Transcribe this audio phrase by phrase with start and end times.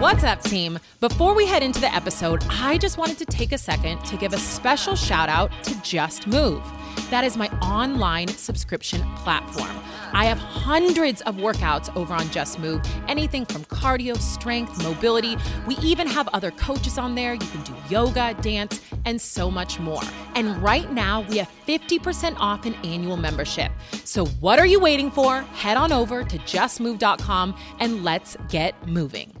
[0.00, 0.78] What's up, team?
[1.00, 4.32] Before we head into the episode, I just wanted to take a second to give
[4.32, 6.62] a special shout out to Just Move.
[7.10, 9.78] That is my online subscription platform.
[10.14, 15.36] I have hundreds of workouts over on Just Move, anything from cardio, strength, mobility.
[15.66, 17.34] We even have other coaches on there.
[17.34, 20.02] You can do yoga, dance, and so much more.
[20.34, 23.70] And right now, we have 50% off an annual membership.
[24.04, 25.42] So, what are you waiting for?
[25.42, 29.39] Head on over to justmove.com and let's get moving.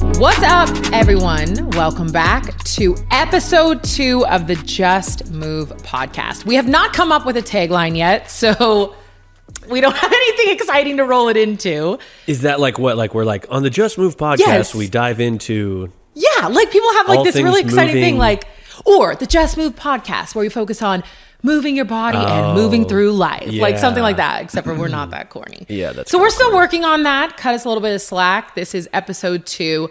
[0.00, 1.70] What's up, everyone?
[1.70, 6.44] Welcome back to episode two of the Just Move podcast.
[6.44, 8.94] We have not come up with a tagline yet, so
[9.70, 11.98] we don't have anything exciting to roll it into.
[12.26, 12.98] Is that like what?
[12.98, 14.74] Like we're like on the Just Move podcast, Yes.
[14.74, 18.44] we dive into Yeah, like people have like this really exciting thing, like,
[18.84, 21.04] or the Just Move podcast, where we focus on
[21.42, 24.42] moving your body and moving through life, like something like that.
[24.42, 25.66] Except for we're not that corny.
[25.76, 26.56] Yeah, that's so we're still corny.
[26.64, 27.36] working on that.
[27.36, 28.54] Cut us a little bit of slack.
[28.54, 29.90] This is episode two.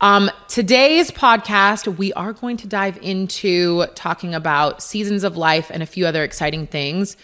[0.00, 5.82] Um, today's podcast, we are going to dive into talking about seasons of life and
[5.82, 7.16] a few other exciting things.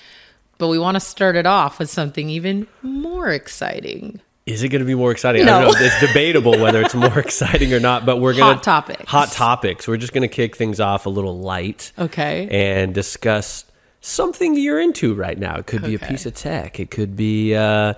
[0.59, 4.21] But we want to start it off with something even more exciting.
[4.47, 5.43] Is it going to be more exciting?
[5.43, 5.61] I No.
[5.63, 5.79] don't know.
[5.87, 8.05] It's debatable whether it's more exciting or not.
[8.07, 9.11] But we're going to Hot topics.
[9.11, 9.87] Hot topics.
[9.87, 11.93] We're just going to kick things off a little light.
[11.99, 12.49] Okay.
[12.51, 13.65] And discuss
[14.01, 15.57] something you're into right now.
[15.57, 16.81] It could be a piece of tech.
[16.81, 17.93] It could be uh,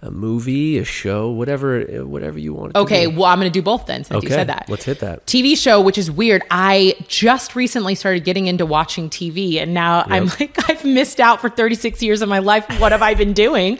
[0.00, 2.76] a movie, a show, whatever, whatever you want.
[2.76, 4.66] Okay, well, I'm going to do both then since you said that.
[4.68, 5.26] let's hit that.
[5.26, 6.42] TV show, which is weird.
[6.52, 11.40] I just recently started getting into watching TV, and now I'm like, I've missed out
[11.40, 12.64] for 36 years of my life.
[12.80, 13.78] What have I been doing?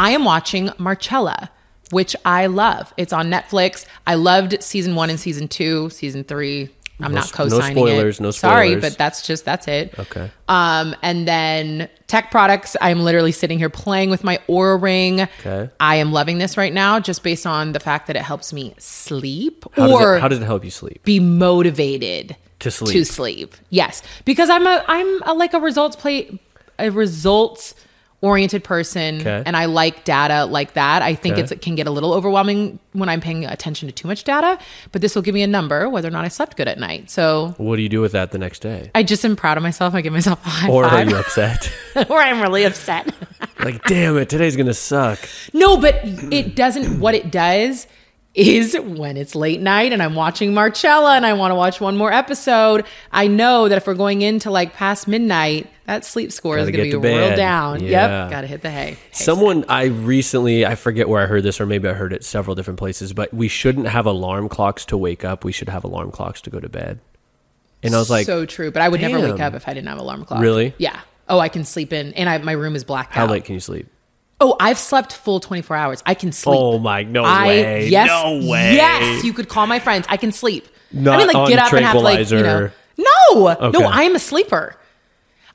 [0.00, 1.50] I am watching Marcella,
[1.90, 2.94] which I love.
[2.96, 3.84] It's on Netflix.
[4.06, 6.70] I loved season one and season two, season three.
[7.02, 8.22] I'm No not co-signing no spoilers, it.
[8.22, 8.36] no spoilers.
[8.54, 9.98] Sorry, but that's just that's it.
[9.98, 10.30] Okay.
[10.48, 12.76] Um, and then tech products.
[12.80, 15.20] I'm literally sitting here playing with my Oura Ring.
[15.22, 15.68] Okay.
[15.80, 18.74] I am loving this right now, just based on the fact that it helps me
[18.78, 21.02] sleep How, does or it, how does it help you sleep?
[21.04, 22.92] be motivated To sleep.
[22.92, 26.38] To sleep, yes, because I'm a I'm a, like a results play
[26.78, 27.74] a results
[28.22, 29.42] oriented person, Okay.
[29.46, 31.00] and I like data like that.
[31.00, 31.42] I think Okay.
[31.42, 34.58] it's, it can get a little overwhelming when I'm paying attention to too much data,
[34.92, 37.10] but this will give me a number whether or not I slept good at night.
[37.10, 38.90] So What do you do with that the next day?
[38.94, 39.94] I just am proud of myself.
[39.94, 41.72] I give myself a high Or are you upset?
[42.10, 43.14] or I'm really upset.
[43.60, 45.18] like, damn it, today's going to suck.
[45.54, 47.00] No, but it doesn't.
[47.00, 47.86] What it does
[48.34, 51.96] is when it's late night and I'm watching Marcella and I want to watch one
[51.96, 56.56] more episode, I know that if we're going into like past midnight, that sleep score
[56.56, 57.82] is Gotta going to be real down.
[57.82, 58.22] Yeah.
[58.22, 58.92] Yep, got to hit the hay.
[58.92, 62.24] Hay Someone I recently I forget where I heard this or maybe I heard it
[62.24, 65.44] several different places, but we shouldn't have alarm clocks to wake up.
[65.44, 67.00] We should have alarm clocks to go to bed.
[67.82, 69.88] And I was like, so true, but I would never wake up if I didn't
[69.88, 70.40] have an alarm clock.
[70.40, 70.74] Really?
[70.78, 71.00] Yeah.
[71.28, 73.30] Oh, I can sleep in, and I, my room is blacked how out.
[73.30, 73.88] late can you sleep?
[74.40, 76.02] Oh, I've slept full 24 hours.
[76.06, 76.58] I can sleep.
[76.58, 77.88] Oh my, no I, way.
[77.88, 78.74] Yes, no way.
[78.74, 80.06] Yes, you could call my friends.
[80.08, 80.66] I can sleep.
[80.94, 82.70] I Not mean, like on get up and have like you know.
[82.96, 83.78] No, Okay.
[83.78, 84.76] no, I am a sleeper.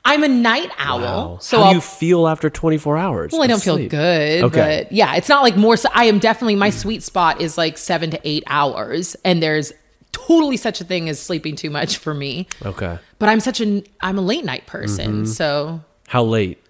[0.08, 1.38] I'm a night owl, Wow.
[1.40, 3.32] so how I'll, do you feel after 24 hours?
[3.32, 4.84] well, I don't feel good, Okay.
[4.84, 5.76] but yeah, it's not like more.
[5.76, 9.72] So I am definitely my sweet spot is like seven to eight hours, and there's
[10.12, 12.46] totally such a thing as sleeping too much for me.
[12.64, 12.98] Okay.
[13.18, 15.24] But I'm such an I'm a late night person, Mm-hmm.
[15.26, 16.62] so How late?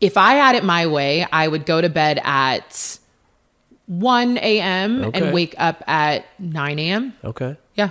[0.00, 2.98] if I had it my way, I would go to bed at
[3.86, 5.04] 1 a.m.
[5.04, 5.20] Okay.
[5.20, 7.14] and wake up at 9 a.m.
[7.24, 7.56] Okay.
[7.74, 7.90] Yeah.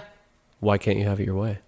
[0.59, 1.59] Why can't you have it your way?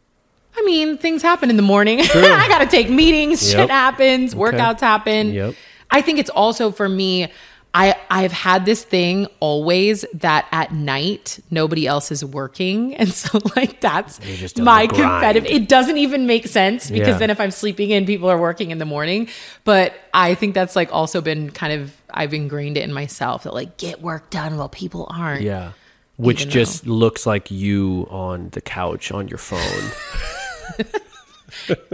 [0.59, 2.01] I mean, things happen in the morning.
[2.03, 3.61] I got to take meetings, Yep.
[3.61, 5.31] shit happens, workouts happen.
[5.31, 5.55] Yep.
[5.89, 7.31] I think it's also for me,
[7.73, 12.95] I, I've had this thing always that at night nobody else is working.
[12.99, 14.19] And so, like, that's
[14.57, 15.45] my competitive.
[15.45, 17.17] It doesn't even make sense because Yeah.
[17.19, 19.29] then if I'm sleeping in, people are working in the morning.
[19.65, 23.53] But I think that's like also been kind of, I've ingrained it in myself that
[23.53, 25.43] like get work done while people aren't.
[25.43, 25.71] Yeah.
[26.17, 29.91] Which just looks like you on the couch on your phone.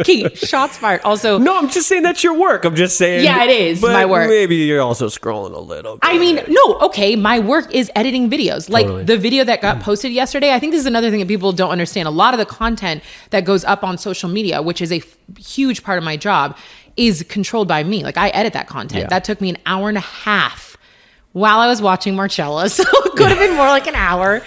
[0.03, 1.01] Key, shots fired.
[1.01, 2.65] Also, no, I'm just saying that's your work.
[2.65, 3.23] I'm just saying.
[3.23, 4.27] Yeah, it is my work.
[4.27, 5.95] Maybe you're also scrolling a little.
[5.95, 6.01] Bit.
[6.03, 8.69] I mean, no, okay, my work is editing videos.
[8.69, 9.03] Like Totally.
[9.03, 9.81] the video that got mm.
[9.81, 12.07] posted yesterday, I think this is another thing that people don't understand.
[12.07, 15.17] A lot of the content that goes up on social media, which is a f-
[15.37, 16.57] huge part of my job,
[16.97, 18.03] is controlled by me.
[18.03, 19.03] Like I edit that content.
[19.03, 19.07] Yeah.
[19.07, 20.77] That took me an hour and a half
[21.31, 22.69] while I was watching Marcella.
[22.75, 24.41] So it could have been more like an hour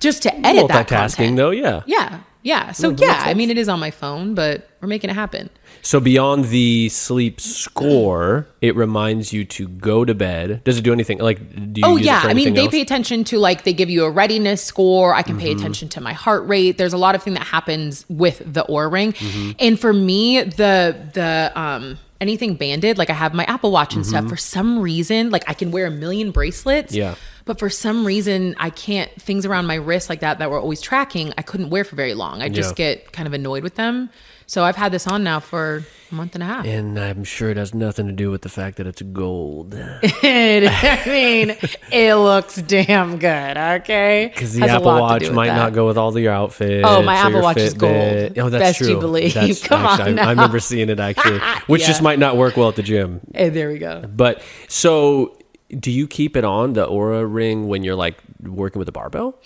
[0.00, 1.36] just to edit that multitasking content.
[1.36, 1.50] though.
[1.50, 1.82] Yeah.
[1.86, 2.20] Yeah.
[2.44, 2.70] Yeah.
[2.72, 5.48] So that yeah, I mean it is on my phone, but we're making it happen.
[5.82, 10.62] So beyond the sleep score, it reminds you to go to bed.
[10.64, 11.38] Does it do anything like?
[11.72, 12.70] Do you Oh yeah, I mean they else?
[12.70, 15.14] pay attention to like they give you a readiness score.
[15.14, 15.58] I can pay Mm-hmm.
[15.58, 16.78] attention to my heart rate.
[16.78, 19.50] There's a lot of thing that happens with the Oura ring, Mm-hmm.
[19.58, 22.98] and for me the the um anything banded.
[22.98, 24.28] Like I have my Apple Watch and stuff.
[24.28, 26.92] For some reason, like I can wear a million bracelets.
[26.92, 26.98] Mm-hmm.
[27.00, 27.14] Yeah.
[27.46, 30.80] But for some reason, I can't things around my wrist like that that were always
[30.80, 31.32] tracking.
[31.36, 32.40] I couldn't wear for very long.
[32.40, 32.94] I just Yeah.
[32.94, 34.08] get kind of annoyed with them.
[34.46, 36.66] So I've had this on now for a month and a half.
[36.66, 39.74] And I'm sure it has nothing to do with the fact that it's gold.
[40.22, 41.56] I mean,
[41.92, 43.56] it looks damn good.
[43.56, 45.56] Okay, Because the Has Apple Watch might that.
[45.56, 46.84] not go with all your outfits.
[46.86, 48.38] Oh, my Apple Watch is gold.
[48.38, 49.00] Oh, that's Best you true.
[49.00, 49.34] believe.
[49.34, 50.26] That's- Come on actually, I, now.
[50.28, 51.88] I remember seeing it actually, which Yeah.
[51.88, 53.20] just might not work well at the gym.
[53.34, 54.04] Hey, there we go.
[54.14, 55.36] But so,
[55.70, 59.38] do you keep it on the Oura Ring when you're like working with the barbell?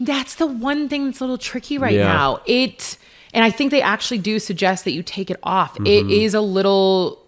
[0.00, 2.08] That's the one thing that's a little tricky right Yeah.
[2.08, 2.40] now.
[2.46, 2.96] It,
[3.34, 5.74] and I think they actually do suggest that you take it off.
[5.74, 5.86] Mm-hmm.
[5.86, 7.22] It is a little.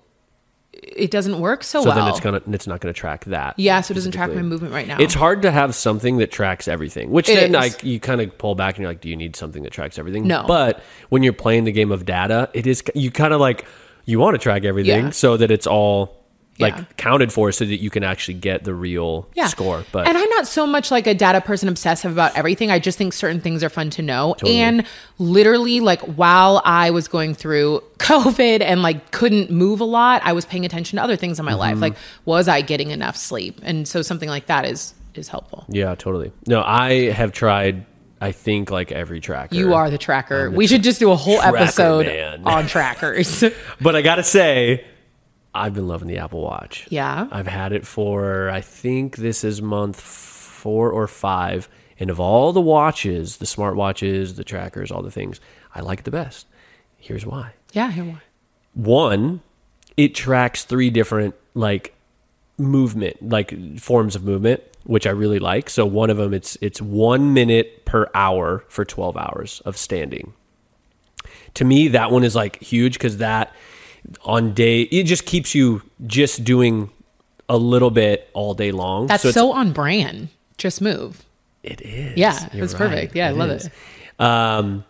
[0.73, 1.97] It doesn't work so, So well.
[1.97, 3.59] So then it's gonna it's not gonna track that.
[3.59, 4.97] yeah, so it doesn't track my movement right now.
[4.99, 8.37] It's hard to have something that tracks everything, which It then like you kind of
[8.39, 10.27] pull back and you're like, do you need something that tracks everything?
[10.27, 10.45] No.
[10.47, 13.65] But when you're playing the game of data, it is you kind of like
[14.05, 15.11] you want to track everything Yeah.
[15.11, 16.18] so that it's all
[16.59, 16.85] like Yeah.
[16.97, 19.47] counted for, so that you can actually get the real yeah.
[19.47, 19.85] score.
[19.93, 22.71] But and I'm not so much like a data person obsessive about everything.
[22.71, 24.35] I just think certain things are fun to know.
[24.47, 24.85] And
[25.19, 30.33] literally, like while I was going through COVID and like couldn't move a lot, I
[30.33, 31.61] was paying attention to other things in my Mm-hmm.
[31.61, 31.81] life.
[31.81, 31.95] Like,
[32.25, 33.61] was I getting enough sleep?
[33.63, 35.65] And so something like that is is helpful.
[35.69, 36.31] yeah, totally.
[36.47, 37.85] No, I have tried.
[38.21, 39.55] I think like every tracker.
[39.55, 40.51] You are the tracker.
[40.51, 42.43] we should just do a whole episode man.
[42.45, 43.45] on trackers.
[43.81, 44.85] But I gotta say,
[45.55, 46.87] I've been loving the Apple Watch.
[46.91, 47.27] Yeah?
[47.31, 51.69] I've had it for I think this is month four or five.
[52.01, 55.41] And of all the watches, the smart watches, the trackers, all the things,
[55.75, 56.47] I like it the best.
[56.97, 57.53] Here's why.
[57.73, 58.21] yeah, here one.
[58.75, 59.41] One,
[59.97, 61.95] it tracks three different like
[62.57, 65.71] movement, like forms of movement, which I really like.
[65.71, 70.35] So one of them, it's it's one minute per hour for twelve hours of standing.
[71.55, 73.55] To me, that one is like huge because that
[74.25, 76.91] on day it just keeps you just doing
[77.49, 79.07] a little bit all day long.
[79.07, 80.29] That's it's- so on brand.
[80.57, 81.25] Just move.
[81.63, 82.17] it is.
[82.17, 83.15] Yeah, You're it's perfect.
[83.15, 83.67] Yeah, I love is.
[83.67, 83.73] it.
[84.21, 84.85] Um,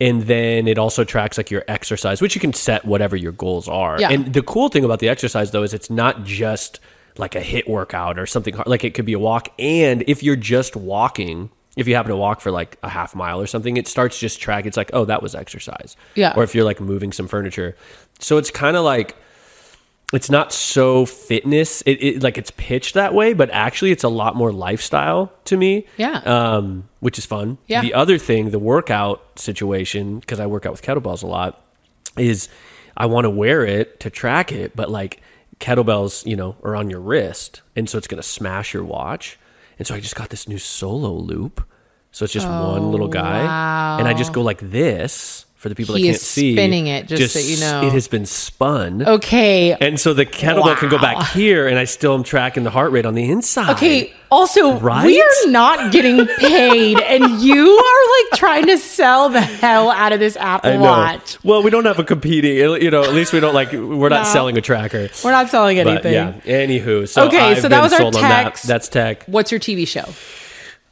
[0.00, 3.68] and then it also tracks like your exercise, which you can set whatever your goals
[3.68, 4.00] are.
[4.00, 4.10] Yeah.
[4.10, 6.80] And the cool thing about the exercise though is it's not just
[7.18, 8.66] like a HIIT workout or something hard.
[8.66, 9.48] Like it could be a walk.
[9.58, 13.40] And if you're just walking, if you happen to walk for like a half mile
[13.40, 14.64] or something, it starts just track.
[14.64, 15.96] It's like, oh, that was exercise.
[16.14, 16.32] Yeah.
[16.34, 17.76] Or if you're like moving some furniture.
[18.20, 19.16] So it's kind of like
[20.12, 21.82] it's not so fitness.
[21.82, 25.56] It, it like it's pitched that way, but actually it's a lot more lifestyle to
[25.56, 25.86] me.
[25.96, 26.18] Yeah.
[26.18, 27.58] Um, which is fun.
[27.66, 27.82] Yeah.
[27.82, 31.64] The other thing, the workout situation, because I work out with kettlebells a lot,
[32.16, 32.48] is
[32.96, 35.20] I want to wear it to track it, but like
[35.60, 39.38] kettlebells, you know, are on your wrist, and so it's gonna smash your watch.
[39.78, 41.66] And so I just got this new solo loop.
[42.12, 45.94] So it's just one little guy, and I just go like this for the people
[45.94, 46.54] He that can't is see.
[46.54, 47.86] spinning it, just so you know.
[47.86, 49.06] it has been spun.
[49.06, 49.76] Okay.
[49.78, 52.92] And so the kettlebell can go back here, and I still am tracking the heart
[52.92, 53.72] rate on the inside.
[53.72, 54.10] Okay.
[54.30, 55.04] Also, Right?
[55.04, 60.12] we are not getting paid, and you are like trying to sell the hell out
[60.14, 60.82] of this Apple I know.
[60.82, 61.36] Watch.
[61.44, 62.54] Well, we don't have a competing.
[62.56, 63.70] You know, at least we don't like.
[63.72, 64.32] We're not No.
[64.32, 65.10] selling a tracker.
[65.22, 66.14] We're not selling But anything.
[66.14, 66.32] yeah.
[66.46, 68.62] Anywho, so Okay, I've so that been was our on that.
[68.62, 69.24] That's tech.
[69.26, 70.04] What's your TV show?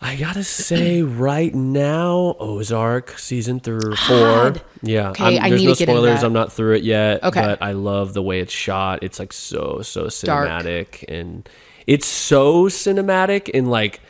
[0.00, 4.54] I gotta say, right now, Ozark season three, four.
[4.82, 6.22] Yeah, Okay, I there's need no spoilers.
[6.22, 7.22] I'm not through it yet.
[7.24, 7.40] Okay.
[7.40, 9.02] but I love the way it's shot.
[9.02, 10.48] It's like so so Dark.
[10.48, 11.48] cinematic, and
[11.86, 14.00] it's so cinematic and like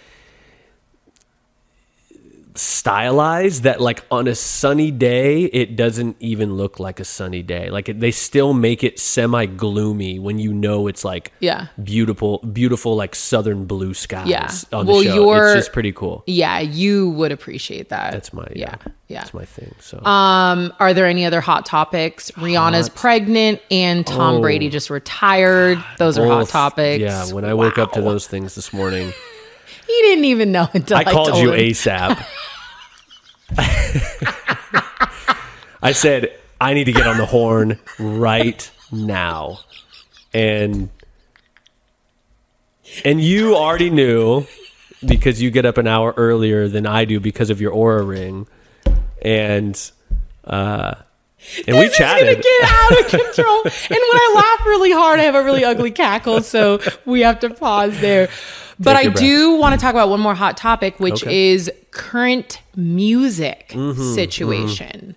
[2.59, 7.71] stylized that like on a sunny day it doesn't even look like a sunny day
[7.71, 11.67] like they still make it semi gloomy when you know it's like Yeah.
[11.83, 14.51] beautiful beautiful like southern blue skies Yeah.
[14.73, 18.13] on Well, the show you're- it's just pretty cool Yeah, you would appreciate that.
[18.13, 19.19] that's my yeah, yeah, yeah.
[19.21, 22.31] that's my thing so Um, are there any other hot topics?
[22.33, 24.41] Rihanna's pregnant and Tom Oh.
[24.41, 25.83] Brady just retired.
[25.99, 27.01] Those are hot topics.
[27.03, 29.13] yeah when i woke up to those things this morning
[29.89, 31.73] he didn't even know until I, i called you him.
[31.73, 32.25] asap
[35.83, 39.59] i said i need to get on the horn right now
[40.33, 40.89] and
[43.05, 44.47] and you already knew
[45.05, 48.47] because you get up an hour earlier than I do because of your Oura ring,
[49.23, 49.75] and
[50.45, 50.95] uh,
[51.67, 52.43] and we This is gonna chatted.
[52.43, 53.63] get out of control.
[53.65, 57.41] and when I laugh really hard, I have a really ugly cackle, so we have
[57.41, 58.29] to pause there.
[58.81, 59.17] But I breath.
[59.17, 61.49] do want to talk about one more hot topic, which Okay.
[61.53, 65.17] is current music Mm-hmm, situation.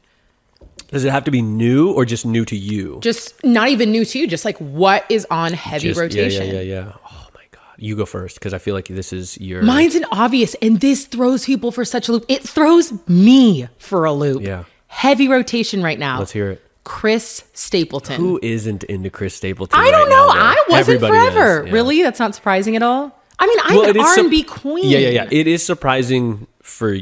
[0.87, 2.99] Does it have to be new or just new to you?
[3.01, 6.47] Just not even new to you, just like what is on heavy Just- rotation.
[6.47, 6.91] Yeah, yeah, yeah, yeah.
[7.09, 9.61] Oh my god, you go first because I feel like this is your.
[9.61, 12.25] Mine's an obvious, and this throws people for such a loop.
[12.27, 14.41] It throws me for a loop.
[14.41, 14.63] Yeah.
[14.87, 16.19] Heavy rotation right now.
[16.19, 16.61] Let's hear it.
[16.83, 18.19] Chris Stapleton.
[18.19, 19.79] Who isn't into Chris Stapleton?
[19.79, 20.27] I don't right know.
[20.27, 20.33] now.
[20.33, 21.65] I wasn't Everybody is, forever.
[21.67, 21.71] yeah.
[21.73, 22.01] Really?
[22.01, 23.17] That's not surprising at all.
[23.41, 24.87] I mean, I'm Well, an R&B queen.
[24.87, 25.27] Yeah, yeah, yeah.
[25.31, 26.95] It is surprising for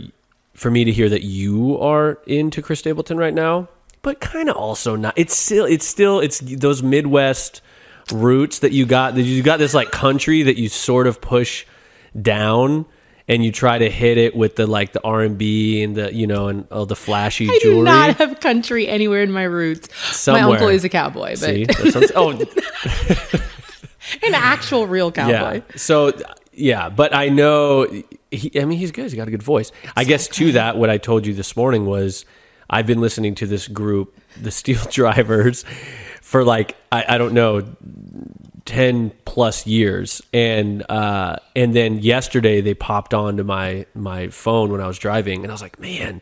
[0.56, 3.68] for me to hear that you are into Chris Stapleton right now,
[4.02, 5.14] but kind of also not.
[5.18, 7.62] It's still, it's still, it's those Midwest
[8.12, 9.16] roots that you got.
[9.16, 11.66] That you got this like country that you sort of push
[12.20, 12.86] down.
[13.28, 16.12] And you try to hit it with the like the R and B and the
[16.12, 17.78] you know and all the flashy I jewelry.
[17.78, 19.88] do not have country anywhere in my roots.
[20.18, 20.48] Somewhere.
[20.48, 21.68] My uncle is a cowboy, but See,
[22.16, 22.32] oh
[24.24, 25.56] an actual real cowboy.
[25.56, 25.76] Yeah.
[25.76, 26.14] So
[26.54, 27.88] yeah, but I know.
[28.32, 29.04] He, I mean, he's good.
[29.04, 29.72] He's got a good voice.
[29.96, 32.26] I guess to that, what I told you this morning was
[32.70, 35.66] I've been listening to this group, the Steel Drivers,
[36.22, 37.64] for like I, I don't know.
[38.66, 44.80] 10 plus years and uh and then yesterday they popped onto my my phone when
[44.80, 46.22] I was driving and I was like man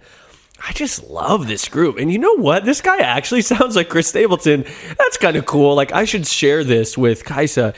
[0.65, 1.97] I just love this group.
[1.97, 2.65] And you know what?
[2.65, 4.65] This guy actually sounds like Chris Stapleton.
[4.97, 5.75] That's kind of cool.
[5.75, 7.73] Like, I should share this with Kaisa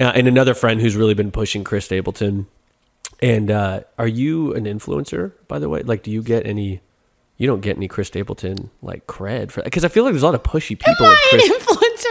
[0.00, 2.46] uh, and another friend who's really been pushing Chris Stapleton.
[3.20, 5.82] And uh, are you an influencer, by the way?
[5.82, 6.80] Like, do you get any.
[7.36, 10.26] You don't get any Chris Stapleton like cred for because I feel like there's a
[10.26, 11.06] lot of pushy people.
[11.06, 11.54] Am with I Chris, an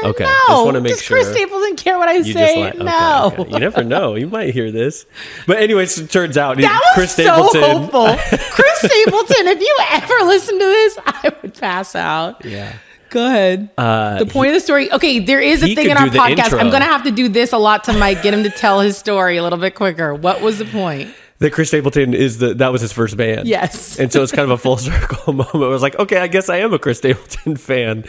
[0.04, 0.10] influencer?
[0.10, 0.30] Okay, no.
[0.48, 1.36] just wanna make Does Chris sure.
[1.36, 2.64] Stapleton care what I say?
[2.64, 3.34] like okay, no.
[3.38, 3.52] okay.
[3.52, 4.16] You never know.
[4.16, 5.06] You might hear this,
[5.46, 7.62] but anyways, it turns out That was Chris so Stapleton.
[7.64, 8.06] hopeful.
[8.52, 12.44] Chris Stapleton, if you ever listen to this, I would pass out.
[12.46, 12.74] Yeah.
[13.10, 13.70] Go ahead.
[13.78, 14.92] Uh, the point of the story.
[14.92, 16.46] Okay, there is a thing in our podcast.
[16.46, 16.60] intro.
[16.60, 18.82] I'm going to have to do this a lot to Mike, get him to tell
[18.82, 20.14] his story a little bit quicker.
[20.14, 21.14] What was the point?
[21.40, 23.48] That Chris Stapleton is the that was his first band.
[23.48, 24.00] Yes.
[24.08, 25.54] And so it's kind of a full circle moment.
[25.56, 28.06] I was like, okay, I guess I am a Chris Stapleton fan.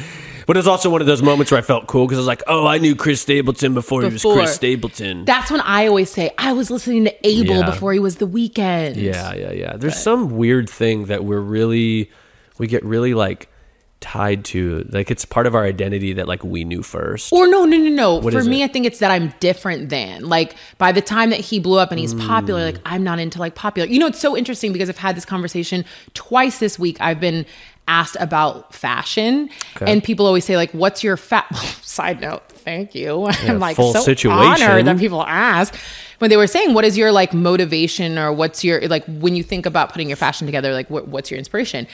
[0.47, 2.27] But it was also one of those moments where I felt cool because I was
[2.27, 5.27] like, oh, I knew Chris Stapleton before, he was Chris Stapleton.
[5.27, 7.67] That's when I always say I was listening to Abel Yeah.
[7.71, 8.97] before he was the Weeknd.
[8.97, 9.77] yeah, yeah, yeah.
[9.77, 12.11] There's some weird thing that we're really
[12.57, 13.51] we get really like
[14.01, 14.87] tied to.
[14.91, 17.33] Like it's part of our identity that like we knew first.
[17.33, 17.91] Or no, no, no,
[18.21, 18.31] no.
[18.31, 18.67] For me, it?
[18.67, 20.25] I think it's that I'm different than.
[20.25, 22.27] Like by the time that he blew up and he's Mm.
[22.27, 23.89] popular, like I'm not into like popular.
[23.89, 26.97] You know, it's so interesting because I've had this conversation twice this week.
[27.01, 27.45] I've been
[27.89, 29.91] asked about fashion, Okay.
[29.91, 31.47] and people always say like, "What's your fat?"
[31.83, 33.27] Side note, thank you.
[33.29, 34.63] I'm like full so situation.
[34.63, 35.75] honored that people ask.
[36.19, 39.43] When they were saying, "What is your like motivation?" or "What's your like when you
[39.43, 41.87] think about putting your fashion together?" Like, what, what's your inspiration?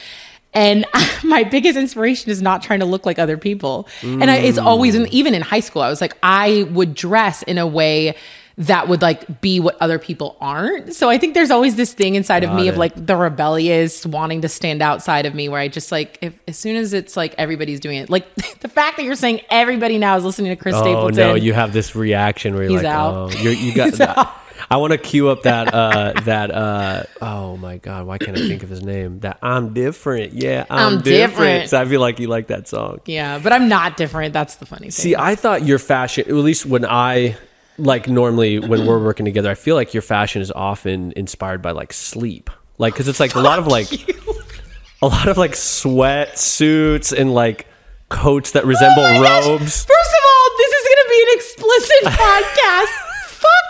[0.54, 0.86] And
[1.24, 3.88] my biggest inspiration is not trying to look like other people.
[4.02, 5.10] And I, it's always, in, mm.
[5.10, 8.14] even in high school, I was like, I would dress in a way
[8.56, 10.94] that would like be what other people aren't.
[10.94, 14.06] So I think there's always this thing inside of me Got of like the rebellious
[14.06, 17.16] wanting to stand outside of me where I just like, if as soon as it's
[17.16, 20.56] like everybody's doing it, like the fact that you're saying everybody now is listening to
[20.56, 21.16] Chris Oh Stapleton.
[21.16, 23.14] no, you have this reaction where you're He's like, out.
[23.14, 24.40] oh, you're, you got that.
[24.70, 28.40] I want to cue up that uh that uh oh my god, why can't I
[28.46, 29.20] think of his name?
[29.20, 30.32] That I'm different.
[30.32, 31.70] Yeah, I'm, I'm different.
[31.70, 33.00] So I feel like you like that song.
[33.06, 34.32] yeah, but I'm not different.
[34.32, 34.90] That's the funny thing.
[34.92, 37.36] See, I thought your fashion, at least when I
[37.78, 41.72] like normally when we're working together, I feel like your fashion is often inspired by
[41.72, 43.88] like sleep, like because it's like a lot of like
[45.02, 47.66] a lot of like sweat suits and like
[48.08, 49.46] coats that resemble Oh my gosh.
[49.46, 49.84] robes.
[49.84, 53.03] First of all, this is going to be an explicit podcast.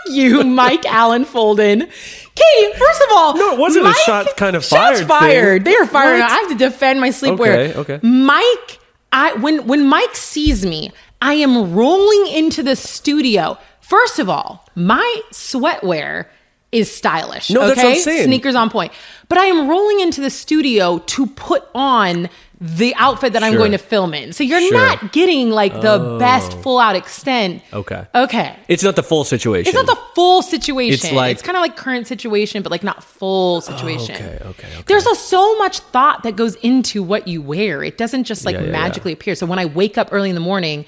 [0.06, 1.82] You, Mike Allen Folden.
[1.82, 5.72] Okay, first of all, No, it wasn't a shot kind of shots fired thing.
[5.72, 6.20] They are fired.
[6.20, 6.30] What?
[6.30, 7.74] I have to defend my sleepwear.
[7.74, 8.06] Okay, okay.
[8.06, 8.80] Mike,
[9.12, 10.92] I when when Mike sees me,
[11.22, 13.56] I am rolling into the studio.
[13.80, 16.26] First of all, my sweatwear
[16.72, 17.50] is stylish.
[17.50, 17.68] No, okay?
[17.68, 18.24] that's what I'm saying.
[18.24, 18.92] Sneakers on point.
[19.28, 22.28] But I am rolling into the studio to put on
[22.66, 23.58] the outfit that I'm Sure.
[23.58, 24.32] going to film in.
[24.32, 24.72] So you're Sure.
[24.72, 26.18] not getting like the oh.
[26.18, 27.62] best full out extent.
[27.74, 28.06] Okay.
[28.14, 28.56] Okay.
[28.68, 29.68] It's not the full situation.
[29.68, 30.94] It's not the full situation.
[30.94, 34.14] It's like- it's kind of like current situation, but like not full oh, situation.
[34.16, 34.82] okay, okay, okay.
[34.86, 37.84] There's a, so much thought that goes into what you wear.
[37.84, 39.34] It doesn't just like Yeah, yeah, magically appear.
[39.34, 40.86] So when I wake up early in the morning,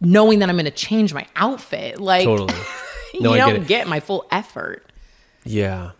[0.00, 2.54] knowing that I'm going to change my outfit, like Totally.
[3.14, 3.66] you I get don't it.
[3.66, 4.86] get my full effort.
[5.44, 5.90] Yeah.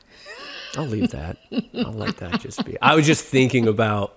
[0.76, 1.38] I'll leave that.
[1.74, 2.80] I'll let that just be.
[2.80, 4.14] I was just thinking about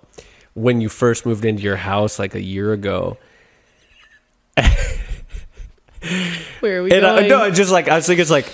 [0.53, 3.17] when you first moved into your house like a year ago.
[6.60, 7.29] Where are we And I, going?
[7.29, 8.51] no, it's just like I was thinking it's like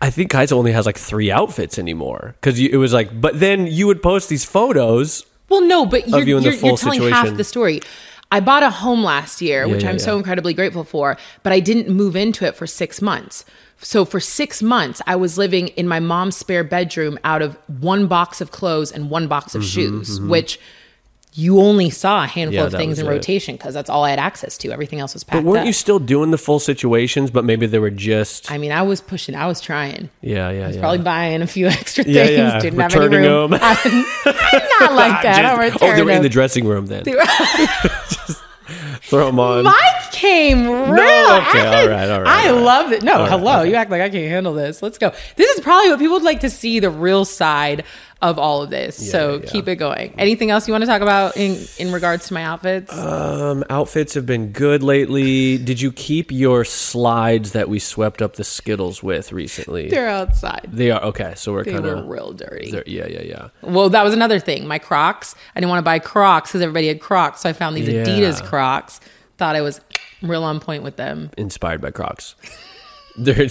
[0.00, 3.20] I think Kaisa only has like three outfits anymore because it was like.
[3.20, 5.26] But then you would post these photos.
[5.48, 7.80] Well, no, but you're, you in the you're, you're full telling half the story.
[8.30, 11.60] I bought a home last year, which yeah, I'm so incredibly grateful for, but I
[11.60, 13.44] didn't move into it for six months.
[13.78, 18.06] So for six months, I was living in my mom's spare bedroom out of one
[18.06, 20.60] box of clothes and one box Mm-hmm, of shoes, which
[21.38, 23.08] you only saw a handful Yeah, of things in it.
[23.08, 24.72] rotation because that's all I had access to.
[24.72, 25.66] Everything else was packed But weren't up.
[25.66, 27.30] you still doing the full situations?
[27.30, 28.50] But maybe they were just.
[28.50, 30.10] I mean, I was pushing, I was trying.
[30.20, 30.80] yeah, yeah, i yeah.
[30.80, 32.16] Probably buying a few extra things.
[32.16, 32.58] Yeah, yeah.
[32.58, 33.50] Didn't have any Returning room.
[33.52, 33.60] them.
[33.62, 35.44] I'm not like that.
[35.44, 37.04] I don't Just- oh, they return were in the dressing room then.
[39.02, 39.64] Throw them on.
[39.64, 40.72] Mike came real.
[40.72, 42.62] okay, I- all right, all right, I all right.
[42.62, 43.02] love it.
[43.02, 43.60] No, All right, hello.
[43.60, 43.70] okay.
[43.70, 44.82] You act like I can't handle this.
[44.82, 45.12] Let's go.
[45.36, 47.84] This is probably what people would like to see the real side
[48.20, 49.10] of all of this.
[49.10, 49.50] so yeah, yeah.
[49.50, 50.12] keep it going.
[50.18, 52.92] Anything else you want to talk about in in regards to my outfits?
[52.96, 55.56] Um, outfits have been good lately.
[55.58, 59.88] Did you keep your slides that we swept up the Skittles with recently?
[59.88, 60.68] They're outside.
[60.72, 61.34] They are okay.
[61.36, 62.70] So we're kind were of real dirty.
[62.86, 63.48] yeah, yeah, yeah.
[63.62, 64.66] Well, that was another thing.
[64.66, 65.36] My Crocs.
[65.54, 68.04] I didn't want to buy Crocs because everybody had Crocs, so I found these Yeah.
[68.04, 69.00] Adidas Crocs.
[69.36, 69.80] Thought I was
[70.22, 71.30] real on point with them.
[71.38, 72.34] Inspired by Crocs.
[73.18, 73.46] They're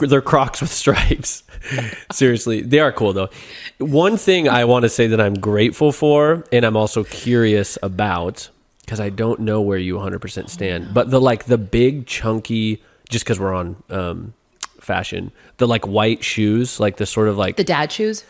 [0.00, 1.42] they're Crocs with stripes.
[2.12, 3.30] Seriously, they are cool though.
[3.78, 8.48] One thing I want to say that I'm grateful for, and I'm also curious about,
[8.80, 13.24] because I don't know where you 100% stand, but the like the big chunky, just
[13.24, 14.34] because we're on um,
[14.80, 18.24] fashion, the like white shoes, like the sort of like The dad shoes.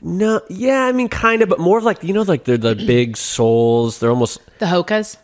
[0.00, 2.74] No, yeah, I mean, kind of, but more of like you know, like they're the
[2.74, 4.00] big soles.
[4.00, 5.16] They're almost The Hokas.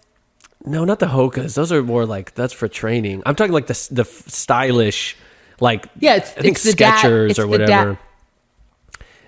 [0.64, 1.54] No, not the Hokas.
[1.54, 3.22] Those are more like that's for training.
[3.26, 5.16] I'm talking like the the stylish,
[5.60, 7.70] like Yeah, it's- I think it's Skechers it's or whatever.
[7.70, 7.98] dad-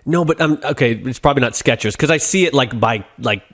[0.05, 3.45] no, but I'm okay, it's probably not Skechers because I see it like by like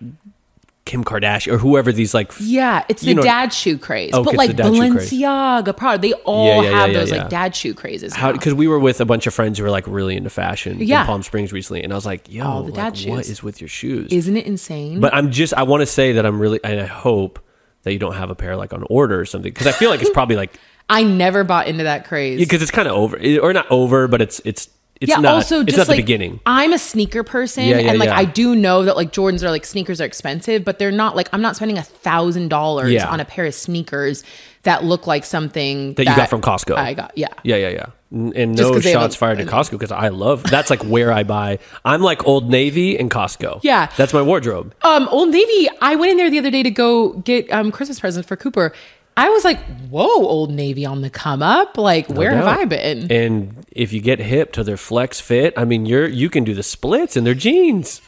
[0.86, 2.32] Kim Kardashian or whoever these like.
[2.40, 4.14] Yeah, it's the know- dad shoe craze.
[4.14, 4.52] Okay, but like.
[4.52, 8.14] Balenciaga, Prada, they all Yeah, yeah, have yeah, those like dad shoe crazes.
[8.14, 11.02] Because we were with a bunch of friends who were like really into fashion Yeah.
[11.02, 13.28] in Palm Springs recently, and I was like, "Yo, All the dad like, what shoes.
[13.30, 15.00] is with your shoes?" Isn't it insane?
[15.00, 17.38] But I'm just I want to say that I'm really and I hope
[17.82, 20.00] that you don't have a pair like on order or something because I feel like
[20.00, 20.58] it's probably like
[20.88, 22.40] I never bought into that craze.
[22.40, 24.70] because it's kind of over or not over, but it's it's
[25.00, 26.40] it's yeah, not also it's just not the beginning.
[26.44, 28.18] I'm a sneaker person, Yeah, yeah, and like yeah.
[28.18, 31.28] I do know that like Jordans are like sneakers are expensive, but they're not like
[31.32, 34.24] I'm not spending a thousand dollars on a pair of sneakers
[34.62, 36.76] that look like something That you got from Costco.
[36.76, 37.28] I got yeah.
[37.42, 37.86] Yeah, yeah, yeah.
[38.10, 41.12] And no 'cause they have shots fired at Costco because I love that's like where
[41.12, 41.58] I buy.
[41.84, 43.60] I'm like Old Navy and Costco.
[43.62, 43.90] Yeah.
[43.96, 44.74] that's my wardrobe.
[44.82, 45.68] Um, Old Navy.
[45.80, 48.72] I went in there the other day to go get um Christmas presents for Cooper.
[49.16, 49.58] I was like,
[49.90, 51.76] "Whoa, Old Navy on the come up!
[51.76, 52.46] Like, where have.
[52.46, 56.30] I been?" And if you get hip to their flex fit, I mean, you're you
[56.30, 58.00] can do the splits in their jeans.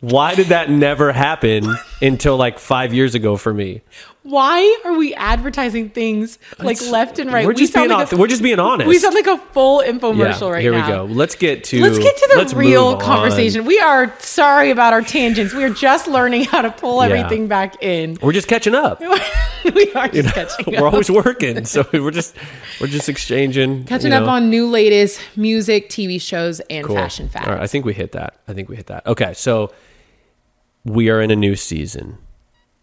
[0.00, 3.80] Why did that never happen until like five years ago for me?
[4.28, 7.46] Why are we advertising things like It's- left and right?
[7.46, 8.88] We're just being like hon- we're just being honest.
[8.88, 11.04] We sound like a full infomercial right here now.
[11.04, 11.14] we go.
[11.14, 13.00] Let's get to Let's get to the real move on.
[13.04, 13.64] conversation.
[13.64, 15.54] We are sorry about our tangents.
[15.54, 17.14] We are just learning how to pull Yeah.
[17.14, 18.18] everything back in.
[18.20, 19.00] We're just catching up.
[19.74, 20.80] we are just catching up.
[20.82, 22.34] we're always working, so we're just
[22.80, 26.96] we're just exchanging catching you up on new latest music, TV shows, and Cool.
[26.96, 27.46] fashion facts.
[27.46, 28.40] All right, I think we hit that.
[28.48, 29.06] I think we hit that.
[29.06, 29.72] Okay, so
[30.84, 32.18] we are in a new season.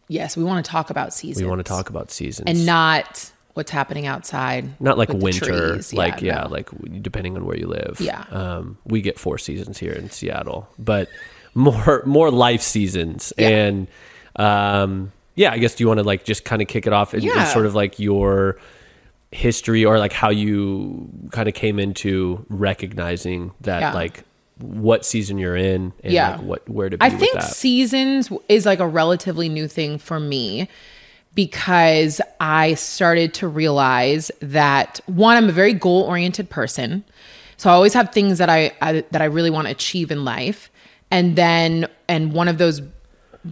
[0.08, 1.42] Yes, we want to talk about seasons.
[1.44, 4.82] We want to talk about seasons and not what's happening outside.
[4.82, 6.50] not like winter, like yeah, no.
[6.50, 6.70] like
[7.02, 7.98] depending on where you live.
[8.00, 8.24] Yeah.
[8.32, 11.08] um, we get four seasons here in Seattle, but
[11.54, 13.48] more more life seasons Yeah.
[13.50, 13.88] and
[14.38, 15.52] um, yeah.
[15.52, 17.48] I guess do you want to like just kind of kick it off and, and
[17.50, 18.58] sort of like your
[19.32, 23.94] history or like how you kind of came into recognizing that Yeah.
[23.94, 24.24] like
[24.60, 26.32] what season you're in and Yeah.
[26.32, 27.44] like what where to be I think that.
[27.44, 30.68] seasons is like a relatively new thing for me
[31.36, 37.04] because I started to realize that one, I'm a very goal oriented person.
[37.58, 40.24] So I always have things that I, I that I really want to achieve in
[40.26, 40.70] life.
[41.10, 42.82] And then and one of those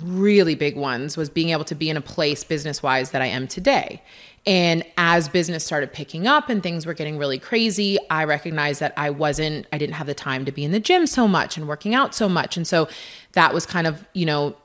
[0.03, 3.25] really big ones was being able to be in a place business wise that I
[3.25, 4.01] am today.
[4.45, 8.93] And as business started picking up and things were getting really crazy, I recognized that
[8.97, 11.67] I wasn't, I didn't have the time to be in the gym so much and
[11.67, 12.57] working out so much.
[12.57, 12.87] And so
[13.33, 14.55] that was kind of, you know,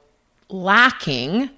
[0.49, 1.51] lacking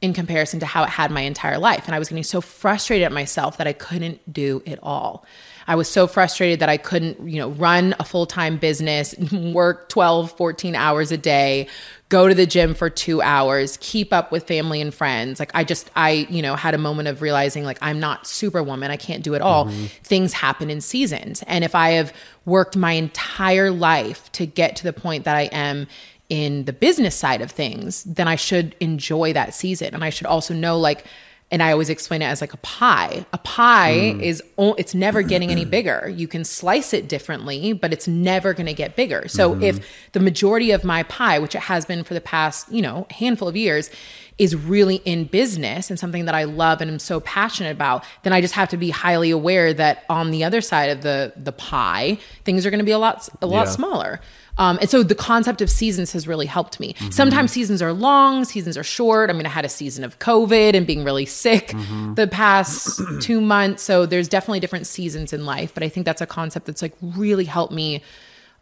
[0.00, 1.86] in comparison to how it had my entire life.
[1.86, 5.26] And I was getting so frustrated at myself that I couldn't do it all.
[5.68, 10.36] I was so frustrated that I couldn't, you know, run a full-time business, work 12,
[10.36, 11.68] 14 hours a day,
[12.08, 15.40] go to the gym for 2 hours, keep up with family and friends.
[15.40, 18.90] Like I just I, you know, had a moment of realizing like I'm not superwoman.
[18.90, 19.66] I can't do it all.
[19.66, 19.86] Mm-hmm.
[20.02, 21.42] Things happen in seasons.
[21.46, 22.12] And if I have
[22.44, 25.88] worked my entire life to get to the point that I am
[26.28, 29.94] in the business side of things, then I should enjoy that season.
[29.94, 31.04] And I should also know like
[31.50, 33.24] and I always explain it as like a pie.
[33.32, 34.20] A pie mm.
[34.20, 36.12] is o- it's never getting any bigger.
[36.14, 39.28] You can slice it differently, but it's never going to get bigger.
[39.28, 39.62] So mm-hmm.
[39.62, 43.06] if the majority of my pie, which it has been for the past, you know,
[43.10, 43.90] handful of years,
[44.38, 48.32] is really in business and something that I love and am so passionate about, then
[48.32, 51.52] I just have to be highly aware that on the other side of the the
[51.52, 53.72] pie, things are going to be a lot a lot Yeah.
[53.72, 54.20] smaller.
[54.58, 56.94] Um, and so the concept of seasons has really helped me.
[57.10, 59.28] Sometimes seasons are long, seasons are short.
[59.30, 61.68] I mean, I had a season of COVID and being really sick
[62.14, 63.82] the past two months.
[63.82, 65.74] So there's definitely different seasons in life.
[65.74, 68.02] But I think that's a concept that's like really helped me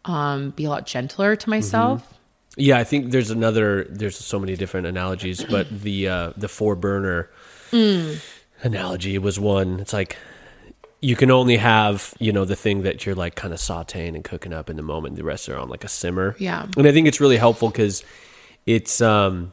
[0.05, 2.11] um, be a lot gentler to myself.
[2.57, 3.85] Yeah, I think there's another.
[3.91, 7.31] There's so many different analogies, but the uh, the four burner
[8.63, 9.81] analogy was one.
[9.81, 10.17] It's like
[11.05, 14.25] you can only have you know the thing that you're like kind of sautéing and
[14.25, 15.17] cooking up in the moment.
[15.17, 16.35] The rest are on like a simmer.
[16.39, 16.67] Yeah.
[16.77, 18.03] and I think it's really helpful because
[18.67, 19.53] it's um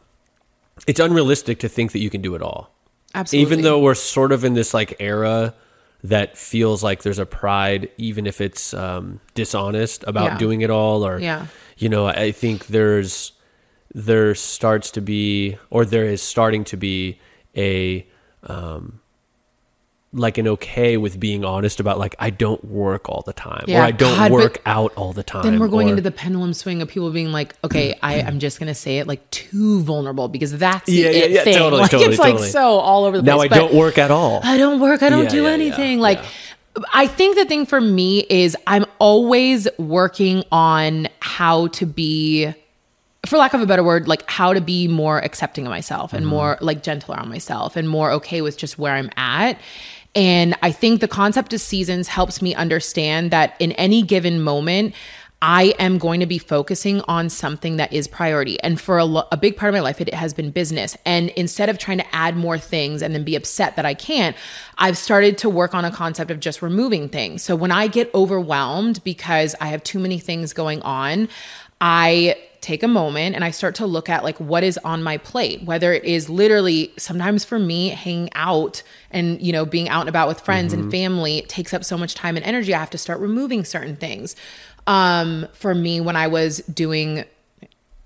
[0.87, 2.71] it's unrealistic to think that you can do it all.
[3.13, 3.41] Absolutely.
[3.51, 5.53] Even though we're sort of in this like era
[6.03, 10.37] that feels like there's a pride, even if it's um, dishonest about Yeah.
[10.37, 11.45] doing it all, or Yeah.
[11.77, 13.33] you know, I think there's
[13.93, 17.19] there starts to be, or there is starting to be
[17.57, 18.07] a
[18.43, 19.00] um,
[20.13, 23.79] like an okay with being honest about like I don't work all the time, or
[23.81, 25.43] I don't God, work out all the time.
[25.43, 28.39] then we're going or- into the pendulum swing of people being like, okay, I, I'm
[28.39, 31.57] just gonna say it like too vulnerable because that's the Yeah, yeah, it yeah, thing.
[31.57, 33.49] totally, like totally, it's like so all over the place.
[33.49, 33.55] now.
[33.55, 34.41] I don't work at all.
[34.43, 35.01] I don't work.
[35.01, 35.99] I don't Yeah, do yeah, yeah, anything.
[35.99, 36.83] like, yeah.
[36.93, 42.53] I think the thing for me is I'm always working on how to be,
[43.25, 46.21] for lack of a better word, like how to be more accepting of myself and
[46.21, 46.29] mm-hmm.
[46.29, 49.59] more like gentler on myself and more okay with just where I'm at.
[50.15, 54.93] And I think the concept of seasons helps me understand that in any given moment,
[55.43, 58.61] I am going to be focusing on something that is priority.
[58.61, 60.95] And for a, lo- a big part of my life, it has been business.
[61.03, 64.35] And instead of trying to add more things and then be upset that I can't,
[64.77, 67.41] I've started to work on a concept of just removing things.
[67.41, 71.27] So when I get overwhelmed because I have too many things going on,
[71.79, 75.17] I take a moment and I start to look at like what is on my
[75.17, 80.01] plate, whether it is literally sometimes for me hanging out and you know being out
[80.01, 82.73] and about with friends and family takes up so much time and energy.
[82.73, 84.35] I have to start removing certain things.
[84.87, 87.25] Um, for me, when I was doing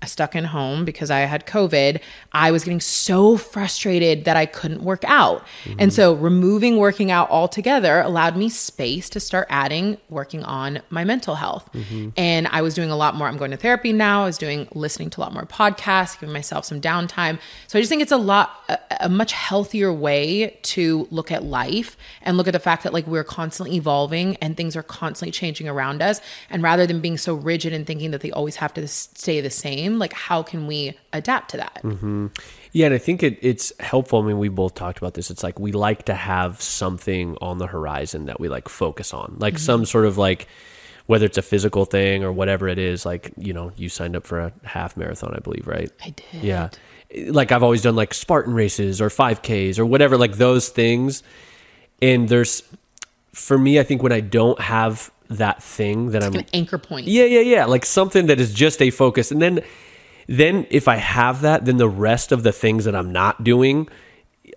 [0.06, 2.00] stuck in home because I had COVID,
[2.32, 5.44] I was getting so frustrated that I couldn't work out.
[5.78, 11.04] And so removing working out altogether allowed me space to start adding working on my
[11.04, 11.68] mental health.
[12.16, 13.28] And I was doing a lot more.
[13.28, 14.22] I'm going to therapy now.
[14.22, 17.38] I was doing listening to a lot more podcasts, giving myself some downtime.
[17.66, 21.44] So I just think it's a lot a, a much healthier way to look at
[21.44, 25.32] life and look at the fact that like we're constantly evolving and things are constantly
[25.32, 26.20] changing around us.
[26.50, 29.50] And rather than being so rigid and thinking that they always have to stay the
[29.50, 31.80] same, like how can we adapt to that?
[31.82, 32.28] mm-hmm.
[32.72, 34.20] Yeah, and I think it, it's helpful.
[34.20, 35.30] I mean, we both talked about this.
[35.30, 39.36] It's like we like to have something on the horizon that we like focus on,
[39.38, 40.46] like some sort of like
[41.06, 43.06] whether it's a physical thing or whatever it is.
[43.06, 45.90] Like you know, you signed up for a half marathon, I believe, right?
[46.04, 46.42] I did.
[46.42, 46.68] Yeah,
[47.28, 51.22] like I've always done like Spartan races or 5Ks or whatever, like those things.
[52.02, 52.62] And there's
[53.32, 57.06] for me, I think when I don't have that thing that I'm An anchor point.
[57.06, 57.64] yeah, yeah, yeah.
[57.64, 59.30] Like something that is just a focus.
[59.30, 59.60] And then
[60.26, 63.88] then if I have that, then the rest of the things that I'm not doing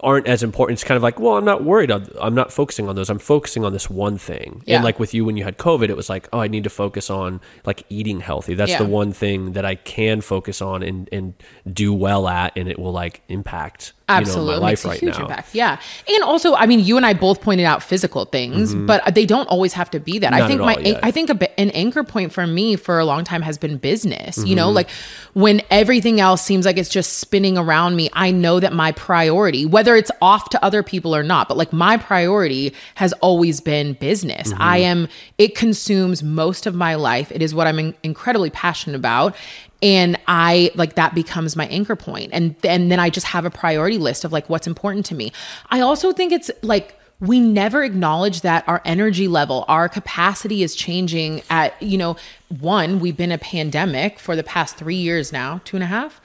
[0.02, 0.78] aren't as important.
[0.78, 1.92] It's kind of like, well, I'm not worried.
[1.92, 3.10] I'm I'm not focusing on those.
[3.10, 4.62] I'm focusing on this one thing.
[4.66, 4.76] Yeah.
[4.76, 6.70] And like with you when you had COVID, it was like, oh, I need to
[6.70, 8.54] focus on like eating healthy.
[8.54, 8.78] That's Yeah.
[8.84, 11.34] the one thing that I can focus on and and
[11.72, 14.54] do well at and it will like impact Absolutely.
[14.54, 15.22] you know, my Makes life a right huge now.
[15.26, 15.56] impact.
[15.56, 15.80] Yeah.
[16.08, 19.48] And also, I mean, you and I both pointed out physical things, but they don't
[19.48, 20.34] always have to be that.
[20.34, 21.00] I think my, all.
[21.04, 24.38] I think a, an anchor point for me for a long time has been business.
[24.38, 24.56] You Mm-hmm.
[24.56, 24.90] know, like
[25.34, 29.66] when everything else seems like it's just spinning around me, I know that my priority,
[29.66, 33.94] whether it's off to other people or not, but like my priority has always been
[33.94, 34.52] business.
[34.52, 34.62] Mm-hmm.
[34.62, 37.32] I am, it consumes most of my life.
[37.32, 39.36] It is what I'm in- incredibly passionate about
[39.82, 42.32] and i like that becomes my anchor point.
[42.34, 45.32] And and then i just have a priority list of like what's important to me.
[45.70, 50.76] I also think it's like we never acknowledge that our energy level our capacity is
[50.76, 52.16] changing at you know
[52.60, 56.22] one we've been a pandemic for the past three years now two and a half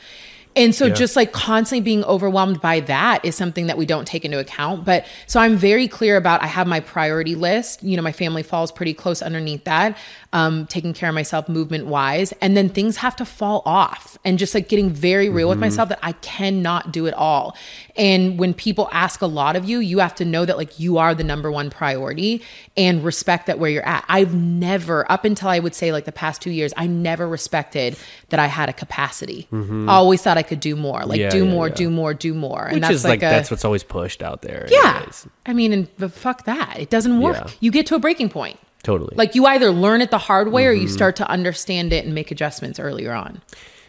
[0.56, 4.24] and so just like constantly being overwhelmed by that is something that we don't take
[4.24, 4.84] into account.
[4.84, 7.82] But so I'm very clear about I have my priority list.
[7.82, 9.96] You know, my family falls pretty close underneath that.
[10.32, 12.32] Um, taking care of myself movement wise.
[12.40, 15.88] And then things have to fall off and just like getting very real with myself
[15.90, 17.56] that I cannot do it all.
[17.96, 20.98] And when people ask a lot of you, you have to know that like you
[20.98, 22.42] are the number one priority
[22.76, 24.04] and respect that where you're at.
[24.08, 27.96] I've never, up until I would say like the past two years, I never respected
[28.30, 29.46] that I had a capacity.
[29.52, 31.74] I always thought I could do more, like Yeah, do yeah, more, yeah.
[31.74, 32.64] do more, do more.
[32.66, 34.66] And Which that's is like, like, a, that's what's always pushed out there.
[34.70, 34.96] yeah.
[34.96, 35.26] anyways.
[35.46, 36.76] I mean, and but fuck that.
[36.78, 37.52] It doesn't work.
[37.60, 38.58] You get to a breaking point.
[38.82, 39.14] Totally.
[39.16, 40.82] Like you either learn it the hard way or Mm-hmm.
[40.82, 43.40] you start to understand it and make adjustments earlier on.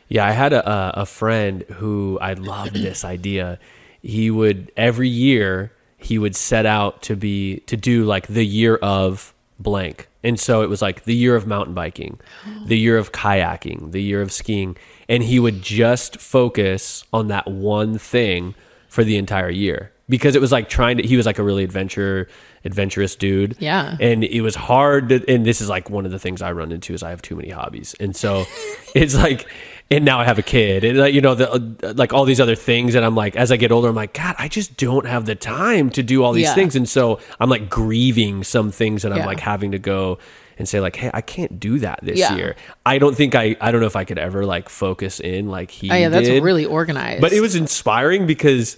[0.07, 3.59] Yeah, I had a a a friend who I loved this idea.
[4.01, 8.75] He would every year he would set out to be to do like the year
[8.77, 10.07] of blank.
[10.23, 12.19] And so it was like the year of mountain biking,
[12.67, 14.77] the year of kayaking, the year of skiing,
[15.09, 18.55] and he would just focus on that one thing
[18.89, 21.63] for the entire year because it was like trying to he was like a really
[21.63, 22.27] adventure
[22.63, 23.55] adventurous dude.
[23.59, 23.95] Yeah.
[23.99, 26.71] And it was hard to, and this is like one of the things I run
[26.71, 27.95] into is I have too many hobbies.
[27.99, 28.45] And so
[28.95, 29.47] it's like
[29.91, 32.55] and now I have a kid, and like, you know, the, like all these other
[32.55, 32.95] things.
[32.95, 35.35] And I'm like, as I get older, I'm like, God, I just don't have the
[35.35, 36.55] time to do all these Yeah.
[36.55, 36.75] things.
[36.75, 39.25] And so I'm like grieving some things that I'm Yeah.
[39.27, 40.17] like having to go
[40.57, 42.35] and say like, hey, I can't do that this Yeah.
[42.35, 42.55] year.
[42.85, 45.71] I don't think I, I don't know if I could ever like focus in like
[45.71, 47.21] he Oh yeah, that's really organized.
[47.21, 48.77] But it was inspiring because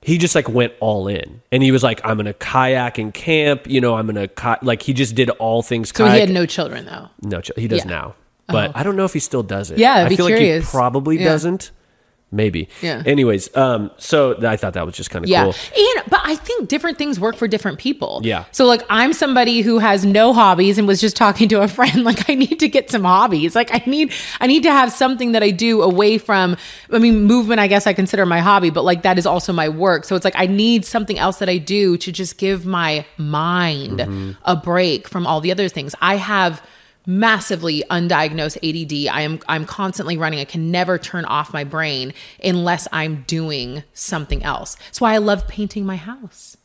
[0.00, 3.68] he just like went all in, and he was like, I'm gonna kayak and camp.
[3.68, 5.90] You know, I'm gonna ki-, like he just did all things.
[5.90, 6.14] so kayak.
[6.14, 7.08] he had no children though.
[7.22, 7.90] No, ch- he does Yeah.
[7.90, 8.14] now.
[8.48, 8.80] But uh-huh.
[8.80, 9.78] I don't know if he still does it.
[9.78, 10.64] Yeah, I feel curious.
[10.64, 11.26] like he probably Yeah.
[11.26, 11.70] doesn't.
[12.34, 12.68] Maybe.
[12.80, 13.02] Yeah.
[13.04, 15.44] Anyways, um, so th- I thought that was just kind of Yeah.
[15.44, 15.54] cool.
[15.76, 18.20] And but I think different things work for different people.
[18.24, 18.44] Yeah.
[18.52, 22.04] So like I'm somebody who has no hobbies and was just talking to a friend
[22.10, 23.54] like I need to get some hobbies.
[23.54, 26.56] Like I need I need to have something that I do away from
[26.90, 29.68] I mean movement I guess I consider my hobby, but like that is also my
[29.68, 30.04] work.
[30.04, 33.98] So it's like I need something else that I do to just give my mind
[33.98, 34.30] Mm-hmm.
[34.44, 35.94] a break from all the other things.
[36.00, 36.62] I have
[37.06, 39.14] massively undiagnosed ADD.
[39.14, 40.40] I am I'm constantly running.
[40.40, 42.12] I can never turn off my brain
[42.42, 44.76] unless I'm doing something else.
[44.86, 46.56] That's why I love painting my house.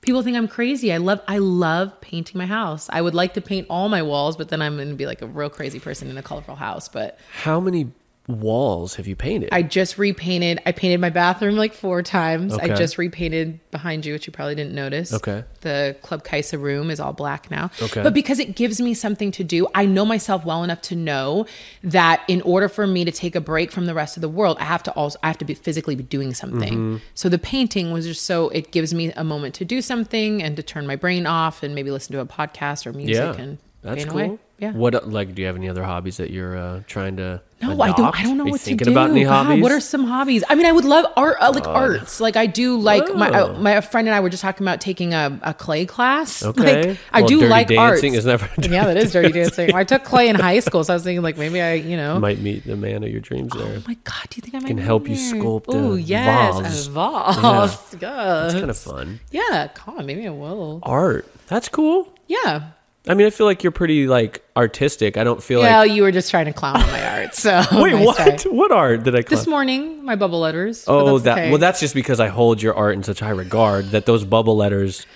[0.00, 0.92] People think I'm crazy.
[0.92, 2.88] I love I love painting my house.
[2.92, 5.22] I would like to paint all my walls, but then I'm going to be like
[5.22, 7.92] a real crazy person in a colorful house, but How many
[8.26, 9.50] walls have you painted?
[9.52, 10.60] I just repainted.
[10.64, 12.54] I painted my bathroom like four times.
[12.54, 15.12] I just repainted behind you, which you probably didn't notice.
[15.12, 15.44] Okay.
[15.60, 17.70] The Club Kaisa room is all black now.
[17.82, 18.02] Okay.
[18.02, 21.46] But because it gives me something to do, I know myself well enough to know
[21.82, 24.56] that in order for me to take a break from the rest of the world,
[24.58, 26.72] I have to also I have to be physically be doing something.
[26.72, 26.96] Mm-hmm.
[27.14, 30.56] So the painting was just so it gives me a moment to do something and
[30.56, 33.42] to turn my brain off and maybe listen to a podcast or music yeah.
[33.42, 34.18] and That's cool.
[34.20, 34.38] away.
[34.58, 34.72] Yeah.
[34.72, 35.34] What uh, like?
[35.34, 37.42] Do you have any other hobbies that you're uh, trying to?
[37.60, 38.18] No, I don't.
[38.18, 38.90] I don't know what thinking to do.
[38.92, 40.44] about any God, what are some hobbies?
[40.48, 42.20] I mean, I would love art, uh, like arts.
[42.20, 42.78] Like I do.
[42.78, 43.54] Like my Oh.
[43.54, 46.42] uh, my friend and I were just talking about taking a, a clay class.
[46.54, 46.90] Okay.
[46.90, 48.18] Like, I Well, do dirty like dancing arts.
[48.20, 48.48] is never.
[48.62, 49.68] yeah, that is dirty dancing.
[49.68, 51.96] Well, I took clay in high school, so I was thinking like maybe I, you
[51.96, 52.18] know.
[52.20, 53.66] might meet the man of your dreams there.
[53.78, 56.60] oh my god, do you think I might Can help you sculpt a Oh yes,
[56.60, 56.86] vase.
[56.86, 57.96] a vase.
[58.00, 58.44] Yeah.
[58.46, 59.20] It's kind of fun.
[59.32, 60.78] Yeah, come on, maybe I will.
[60.84, 61.26] Art.
[61.48, 62.08] That's cool.
[62.28, 62.70] Yeah.
[63.06, 65.16] I mean, I feel like you're pretty like artistic.
[65.18, 65.86] I don't feel Yeah, like.
[65.88, 67.34] Well, you were just trying to clown on my art.
[67.34, 68.42] So Wait, what?
[68.44, 69.20] What art did I?
[69.22, 70.84] This morning, my bubble letters.
[70.88, 71.36] Oh, that.
[71.38, 71.50] okay.
[71.50, 74.56] Well, that's just because I hold your art in such high regard that those bubble
[74.56, 75.06] letters.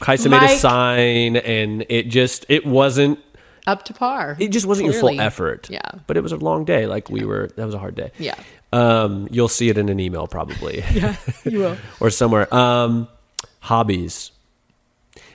[0.00, 3.18] Kaisa made a sign, and it just it wasn't
[3.66, 4.36] up to par.
[4.38, 5.68] it just wasn't your full effort.
[5.70, 5.80] Yeah.
[6.06, 6.86] but it was a long day.
[6.86, 8.10] Like we were, that was a hard day.
[8.18, 8.34] Yeah.
[8.72, 10.82] Um, you'll see it in an email probably.
[10.92, 11.76] Yeah, You will.
[12.00, 12.52] or somewhere.
[12.54, 13.08] Um,
[13.60, 14.30] hobbies.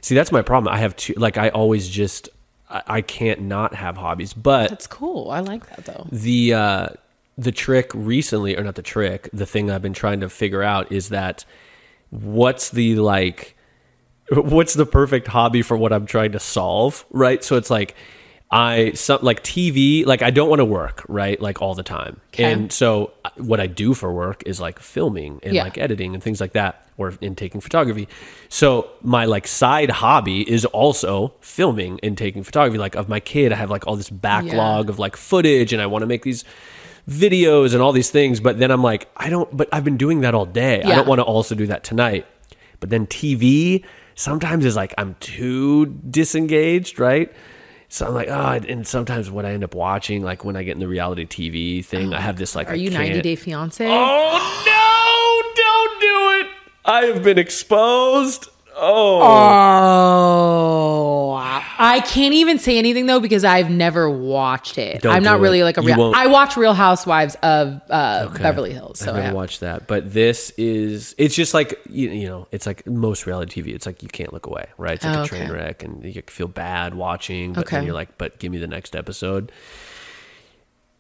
[0.06, 0.72] See, that's my problem.
[0.72, 1.14] I have two.
[1.18, 2.30] Like I always just,
[2.70, 4.34] I, I can't not have hobbies.
[4.36, 5.32] But That's cool.
[5.32, 6.06] I like that though.
[6.12, 6.88] the uh,
[7.40, 10.92] the trick recently, or not the trick, the thing I've been trying to figure out
[10.92, 11.44] is that
[12.12, 13.56] what's the like,
[14.32, 17.44] what's the perfect hobby for what I'm trying to solve, right?
[17.44, 17.96] So it's like.
[18.52, 22.22] I some like TV like I don't want to work right like all the time
[22.28, 22.44] Okay.
[22.54, 25.64] and so uh, what I do for work is like filming and Yeah.
[25.64, 28.08] like editing and things like that or in taking photography
[28.50, 33.52] so my like side hobby is also filming and taking photography like of my kid
[33.52, 34.92] I have like all this backlog Yeah.
[34.92, 36.44] of like footage and I want to make these
[37.10, 40.22] videos and all these things but then I'm like I don't but I've been doing
[40.22, 42.26] that all day I don't want to also do that tonight
[42.80, 43.84] but then TV
[44.16, 47.32] sometimes is like I'm too disengaged right
[47.88, 50.72] so I'm like, oh, and sometimes what I end up watching, like when I get
[50.74, 53.36] in the reality TV thing, I have this like, Are I you 90 can't- Day
[53.36, 53.88] Fiance?
[53.88, 55.64] Oh no!
[55.64, 56.48] Don't do it!
[56.86, 58.48] I have been exposed.
[58.78, 59.22] Oh,
[60.48, 61.32] Oh,
[61.78, 65.02] I can't even say anything though because I've never watched it.
[65.02, 65.64] Don't I'm not really it.
[65.64, 65.98] like a You real.
[65.98, 68.44] won't- I watch Real Housewives of uh, Okay.
[68.44, 69.00] Beverly Hills.
[69.00, 72.66] So I've never watched that, but this is it's just like you, you know, it's
[72.66, 73.74] like most reality TV.
[73.74, 74.96] It's like you can't look away, right?
[74.96, 75.52] It's like Oh, a train okay.
[75.54, 78.96] wreck, and you feel bad watching, but then you're like, but give me the next
[78.96, 79.52] episode.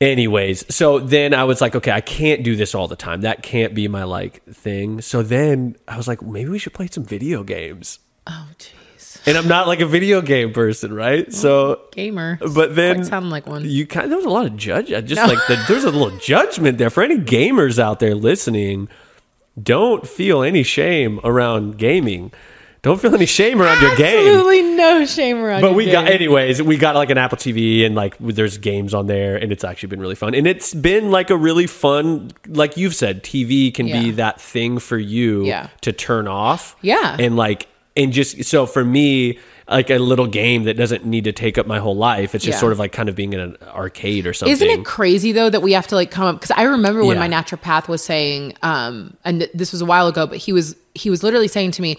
[0.02, 3.22] Anyways, so then I was like, okay, I can't do this all the time.
[3.22, 5.00] That can't be my like thing.
[5.02, 8.00] So then I was like, maybe we should play some video games.
[8.28, 11.32] oh, jeez, And I'm not like a video game person, right?
[11.32, 12.38] So gamer.
[12.54, 13.64] But then Quite sound like one.
[13.64, 14.92] You kind there was a lot of judge.
[14.92, 18.90] I Just like the, there's a little judgment there for any gamers out there listening.
[19.62, 22.34] Don't feel any shame around gaming.
[22.86, 24.28] Don't feel any shame around your game.
[24.28, 25.62] Absolutely no shame around.
[25.62, 25.70] Your game.
[25.72, 29.08] But we got, anyways, we got like an Apple TV and like there's games on
[29.08, 30.36] there and it's actually been really fun.
[30.36, 34.78] And it's been like a really fun, like you've said, TV can be that thing
[34.78, 35.70] for you Yeah.
[35.82, 36.76] to turn off.
[36.82, 37.18] Yeah.
[37.20, 37.68] And like,
[37.98, 41.66] and just, so for me, like a little game that doesn't need to take up
[41.66, 42.36] my whole life.
[42.36, 42.60] It's just Yeah.
[42.60, 44.52] sort of like kind of being in an arcade or something.
[44.54, 46.36] Isn't it crazy though that we have to like come up?
[46.40, 47.28] Because I remember when Yeah.
[47.28, 50.76] my naturopath was saying, um, and th- this was a while ago, but he was
[50.94, 51.98] he was literally saying to me,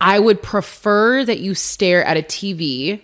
[0.00, 3.00] I would prefer that you stare at a TV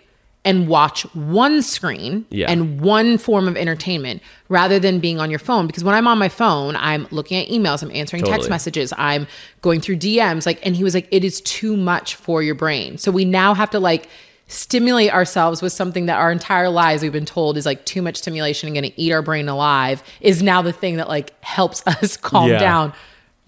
[0.47, 2.51] and watch one screen Yeah.
[2.51, 6.19] and one form of entertainment rather than being on your phone because when I'm on
[6.19, 9.27] my phone, I'm looking at emails, I'm answering text messages, I'm
[9.63, 12.99] going through DMs like and he was like it is too much for your brain.
[12.99, 14.09] So we now have to like
[14.47, 18.17] stimulate ourselves with something that our entire lives we've been told is like too much
[18.17, 21.83] stimulation and going to eat our brain alive is now the thing that like helps
[21.87, 22.59] us calm Yeah.
[22.59, 22.93] down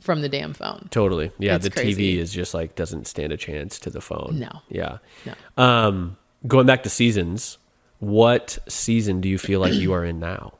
[0.07, 0.88] from the damn phone.
[0.90, 1.31] Totally.
[1.38, 2.16] Yeah, It's the crazy.
[2.16, 4.38] TV is just like doesn't stand a chance to the phone.
[4.38, 4.51] No.
[4.71, 4.99] Yeah.
[5.27, 5.62] No.
[5.62, 6.16] Um,
[6.47, 7.59] going back to seasons,
[7.99, 10.55] what season do you feel like you are in now?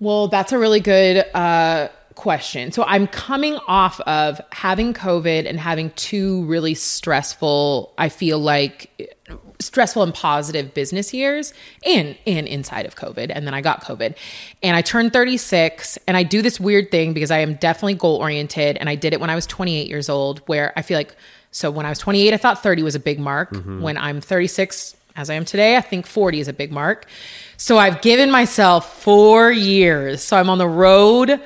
[0.00, 2.72] Well, that's a really good uh, question.
[2.72, 9.13] So I'm coming off of having COVID and having two really stressful, I feel like
[9.64, 11.52] stressful and positive business years
[11.84, 13.30] and and inside of COVID.
[13.34, 14.16] And then I got COVID.
[14.62, 18.16] And I turned 36 and I do this weird thing because I am definitely goal
[18.16, 21.16] oriented and I did it when I was 28 years old where I feel like
[21.50, 23.50] so when I was 28 I thought 30 was a big mark.
[23.50, 23.82] Mm-hmm.
[23.82, 27.06] When I'm 36 as I am today, I think 40 is a big mark.
[27.56, 30.22] So I've given myself 4 years.
[30.22, 31.40] So I'm on the road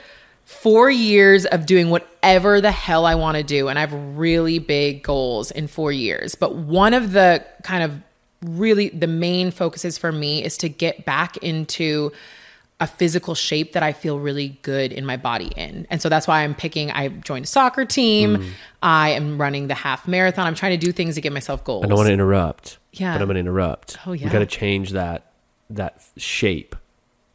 [0.49, 3.69] four years of doing whatever the hell I want to do.
[3.69, 6.35] And I have really big goals in four years.
[6.35, 8.01] But one of the kind of
[8.43, 12.13] really the main focuses for me is to get back into
[12.81, 15.87] a physical shape that I feel really good in my body in.
[15.91, 18.37] And so that's why I'm picking I joined a soccer team.
[18.37, 18.51] Mm.
[18.83, 20.47] I am running the half marathon.
[20.47, 21.85] I'm trying to do things to get myself goals.
[21.85, 22.79] I don't want to interrupt.
[22.93, 23.15] Yeah.
[23.15, 23.99] But I'm going to interrupt.
[24.07, 24.31] Oh, We yeah.
[24.31, 25.33] got to change that
[25.71, 26.77] that shape.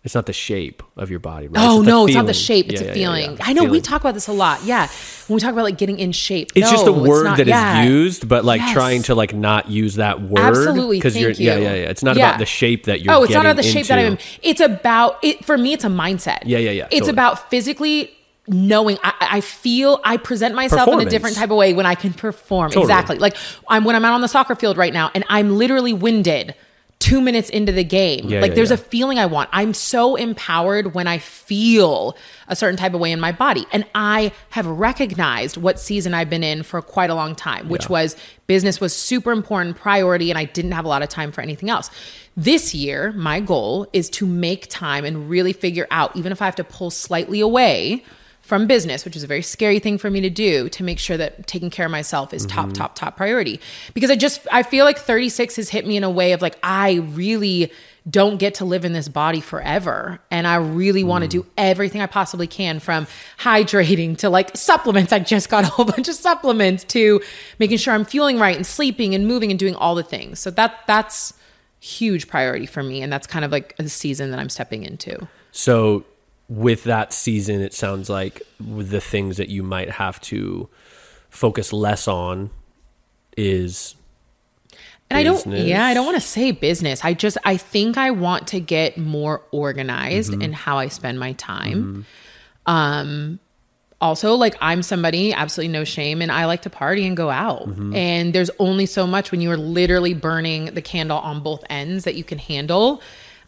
[0.03, 1.65] It's not the shape of your body, right?
[1.65, 2.69] Oh the no, it's not the shape.
[2.69, 3.23] It's Yeah, a feeling.
[3.23, 3.45] yeah, yeah.
[3.45, 4.61] I know we talk about this a lot.
[4.65, 4.87] Yeah,
[5.27, 7.47] when we talk about like getting in shape, It's just a No, word not- that
[7.47, 8.73] is used, but like Yes.
[8.73, 10.39] trying to like not use that word.
[10.43, 11.89] Absolutely, Because you're thank yeah, yeah, yeah.
[11.89, 14.17] It's not about the shape that you're Oh, it's not about the shape that I'm
[14.41, 15.71] It's about it for me.
[15.71, 16.39] It's a mindset.
[16.43, 17.09] Yeah, yeah, yeah, It's totally.
[17.11, 18.11] about physically
[18.49, 18.97] knowing.
[19.05, 22.11] I, I feel I present myself in a different type of way when I can
[22.11, 22.71] perform.
[22.71, 22.83] Totally.
[22.91, 23.17] Exactly.
[23.19, 23.37] Like
[23.69, 26.55] I'm when I'm out on the soccer field right now, and I'm literally winded.
[27.03, 28.75] Two minutes into the game, Yeah, like yeah, there's yeah.
[28.75, 29.49] a feeling I want.
[29.51, 32.15] I'm so empowered when I feel
[32.47, 33.65] a certain type of way in my body.
[33.73, 37.89] And I have recognized what season I've been in for quite a long time, which
[37.89, 38.15] was
[38.47, 41.69] business was super important priority and I didn't have a lot of time for anything
[41.69, 41.89] else.
[42.37, 46.45] This year, my goal is to make time and really figure out, even if I
[46.45, 48.05] have to pull slightly away
[48.53, 51.17] from business, which is a very scary thing for me to do, to make sure
[51.17, 52.73] that taking care of myself is top, mm-hmm.
[52.73, 53.59] top, top priority.
[53.95, 56.55] Because I just, I feel like 36 has hit me in a way of like,
[56.61, 57.71] I really
[58.07, 60.19] don't get to live in this body forever.
[60.29, 61.31] And I really want to mm.
[61.31, 63.07] do everything I possibly can from
[63.39, 65.11] hydrating to like supplements.
[65.11, 67.23] I just got a whole bunch of supplements to
[67.57, 70.37] making sure I'm fueling right and sleeping and moving and doing all the things.
[70.37, 71.33] So that, that's
[71.79, 73.01] huge priority for me.
[73.01, 75.27] And that's kind of like a season that I'm stepping into.
[75.51, 76.05] So,
[76.53, 80.69] with that season, it sounds like the things that you might have to
[81.29, 82.51] focus less on
[83.35, 83.95] is
[85.09, 87.03] And I don't, yeah, I don't want to say business.
[87.03, 90.41] I just, I think I want to get more organized Mm-hmm.
[90.41, 92.05] in how I spend my time.
[92.65, 93.39] Um,
[93.99, 97.67] also, like I'm somebody, absolutely no shame, and I like to party and go out.
[97.67, 97.95] Mm-hmm.
[97.95, 102.03] And there's only so much when you are literally burning the candle on both ends
[102.03, 103.01] that you can handle.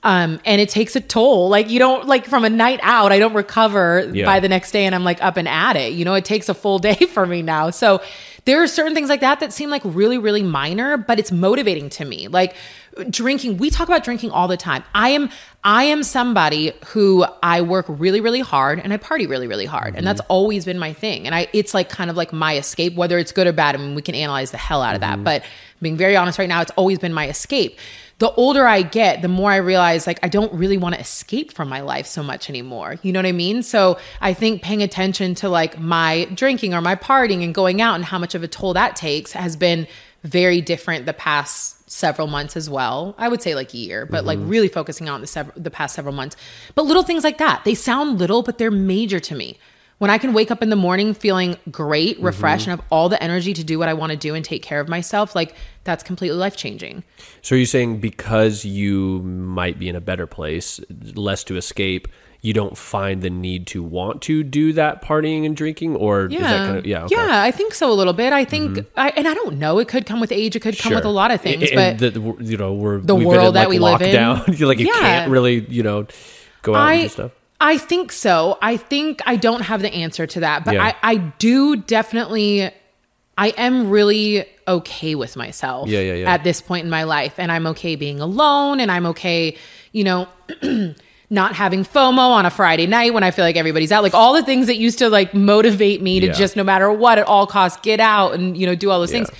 [0.05, 1.49] Um, and it takes a toll.
[1.49, 4.25] Like you don't like from a night out, I don't recover Yeah.
[4.25, 5.93] by the next day and I'm like up and at it.
[5.93, 7.71] You know, it takes a full day for me now.
[7.71, 8.01] So
[8.45, 11.89] there are certain things like that that seem like really, really minor, but it's motivating
[11.89, 12.27] to me.
[12.27, 12.55] Like
[13.09, 14.83] drinking, we talk about drinking all the time.
[14.93, 15.29] I am,
[15.63, 19.95] I am somebody who I work really, really hard and I party really, really hard.
[19.95, 21.25] And that's always been my thing.
[21.25, 23.73] And I, it's like kind of like my escape, whether it's good or bad.
[23.73, 25.43] I mean, we can analyze the hell out of that, but
[25.81, 27.79] being very honest right now, it's always been my escape
[28.19, 31.51] the older I get, the more I realize like I don't really want to escape
[31.51, 32.95] from my life so much anymore.
[33.01, 33.61] You know what I mean?
[33.61, 37.95] So I think paying attention to like my drinking or my partying and going out
[37.95, 39.85] and how much of a toll that takes has been
[40.23, 43.15] very different the past several months as well.
[43.17, 44.49] I would say like a year, but like mm-hmm.
[44.49, 46.35] really focusing on the sev- the past several months.
[46.73, 49.57] But little things like that, they sound little, but they're major to me.
[49.97, 53.21] When I can wake up in the morning feeling great, refreshed, and have all the
[53.23, 55.55] energy to do what I want to do and take care of myself, like
[55.85, 57.03] that's completely life changing.
[57.41, 60.81] So are you saying because you might be in a better place,
[61.15, 62.09] less to escape,
[62.41, 66.39] you don't find the need to want to do that partying and drinking, or Yeah.
[66.39, 67.05] is that kind of yeah?
[67.05, 67.15] Okay.
[67.15, 67.29] Mm-hmm.
[67.29, 68.33] Yeah, I think so a little bit.
[68.33, 69.79] I think, I, and I don't know.
[69.79, 70.57] It could come with age.
[70.57, 71.71] It could come with a lot of things.
[71.71, 74.13] And but the, you know, we're The we've world been that in, we like, live
[74.49, 74.59] in.
[74.67, 74.99] like you Yeah.
[74.99, 76.05] can't really you know
[76.63, 77.31] go out and do stuff.
[77.59, 78.57] I think so.
[78.61, 80.83] I think I don't have the answer to that, but Yeah.
[80.83, 82.69] I, I do definitely.
[83.37, 86.31] I am really okay with myself Yeah, yeah, yeah.
[86.33, 87.33] at this point in my life.
[87.37, 89.57] And I'm okay being alone and I'm okay,
[89.91, 90.27] you know,
[91.29, 94.03] not having FOMO on a Friday night when I feel like everybody's out.
[94.03, 96.33] Like all the things that used to like motivate me to Yeah.
[96.33, 99.11] just no matter what at all costs get out and you know do all those
[99.11, 99.25] Yeah.
[99.25, 99.31] things.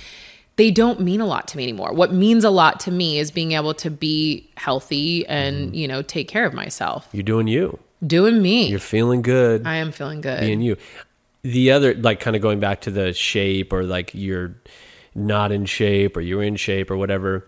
[0.56, 1.92] They don't mean a lot to me anymore.
[1.92, 5.74] What means a lot to me is being able to be healthy and, Mm-hmm.
[5.74, 7.06] you know, take care of myself.
[7.12, 7.78] You're doing you.
[8.06, 8.68] Doing me.
[8.68, 9.66] You're feeling good.
[9.66, 10.40] I am feeling good.
[10.40, 10.76] being you.
[11.42, 14.54] The other, like, kind of going back to the shape or like you're
[15.14, 17.46] not in shape or you're in shape or whatever.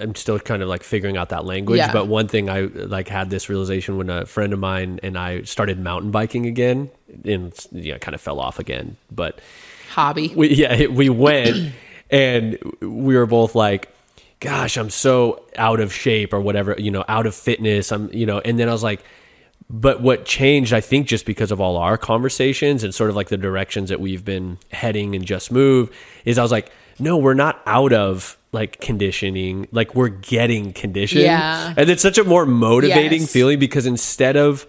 [0.00, 1.78] I'm still kind of like figuring out that language.
[1.78, 1.92] Yeah.
[1.92, 5.42] But one thing I like had this realization when a friend of mine and I
[5.42, 6.90] started mountain biking again,
[7.24, 8.96] and you know, kind of fell off again.
[9.10, 9.38] But
[9.90, 10.32] Hobby.
[10.34, 11.72] we yeah we went
[12.10, 13.88] and we were both like
[14.40, 18.26] gosh i'm so out of shape or whatever you know out of fitness i'm you
[18.26, 19.02] know and then i was like
[19.68, 23.28] but what changed i think just because of all our conversations and sort of like
[23.28, 25.90] the directions that we've been heading and just move
[26.24, 31.22] is i was like no we're not out of like conditioning like we're getting conditioned
[31.24, 31.74] Yeah.
[31.76, 33.32] and it's such a more motivating Yes.
[33.32, 34.66] feeling because instead of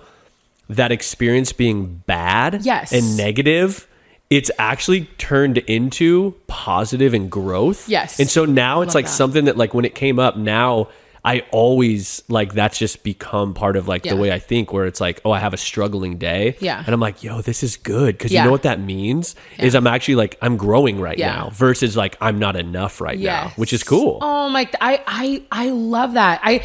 [0.70, 2.92] that experience being bad Yes.
[2.92, 3.88] and negative
[4.30, 8.20] it's actually turned into positive and growth Yes.
[8.20, 9.12] and so now it's Love like that.
[9.12, 10.90] something that like when it came up now
[11.32, 14.14] i always like that's just become part of like Yeah.
[14.14, 16.80] the way i think where it's like oh i have a struggling day Yeah.
[16.86, 18.42] and i'm like yo this is good because Yeah.
[18.42, 21.34] you know what that means is i'm actually like i'm growing right Yeah.
[21.36, 24.64] now versus like i'm not enough right now which is cool Oh my!
[24.80, 26.40] I I I love that.
[26.44, 26.64] I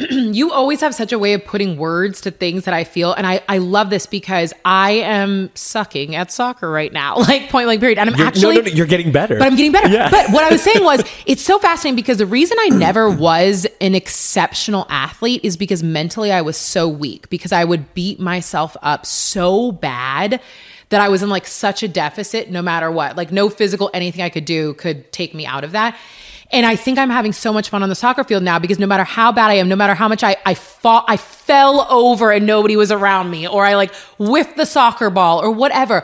[0.10, 3.26] you always have such a way of putting words to things that I feel, and
[3.26, 7.80] I I love this because I am sucking at soccer right now, like point blank
[7.80, 7.98] period.
[7.98, 9.88] And I'm You're- actually no, no, no, you're getting better but I'm getting better.
[9.88, 10.10] Yeah.
[10.10, 13.66] But what I was saying was, it's so fascinating because the reason I never was
[13.80, 18.76] an exceptional athlete is because mentally I was so weak because I would beat myself
[18.82, 20.40] up so bad
[20.90, 23.16] that I was in like such a deficit no matter what.
[23.16, 25.96] Like no physical anything I could do could take me out of that.
[26.52, 28.86] And I think I'm having so much fun on the soccer field now because no
[28.86, 32.32] matter how bad I am, no matter how much I I fought, I fell over
[32.32, 36.02] and nobody was around me, or I like whiffed the soccer ball or whatever.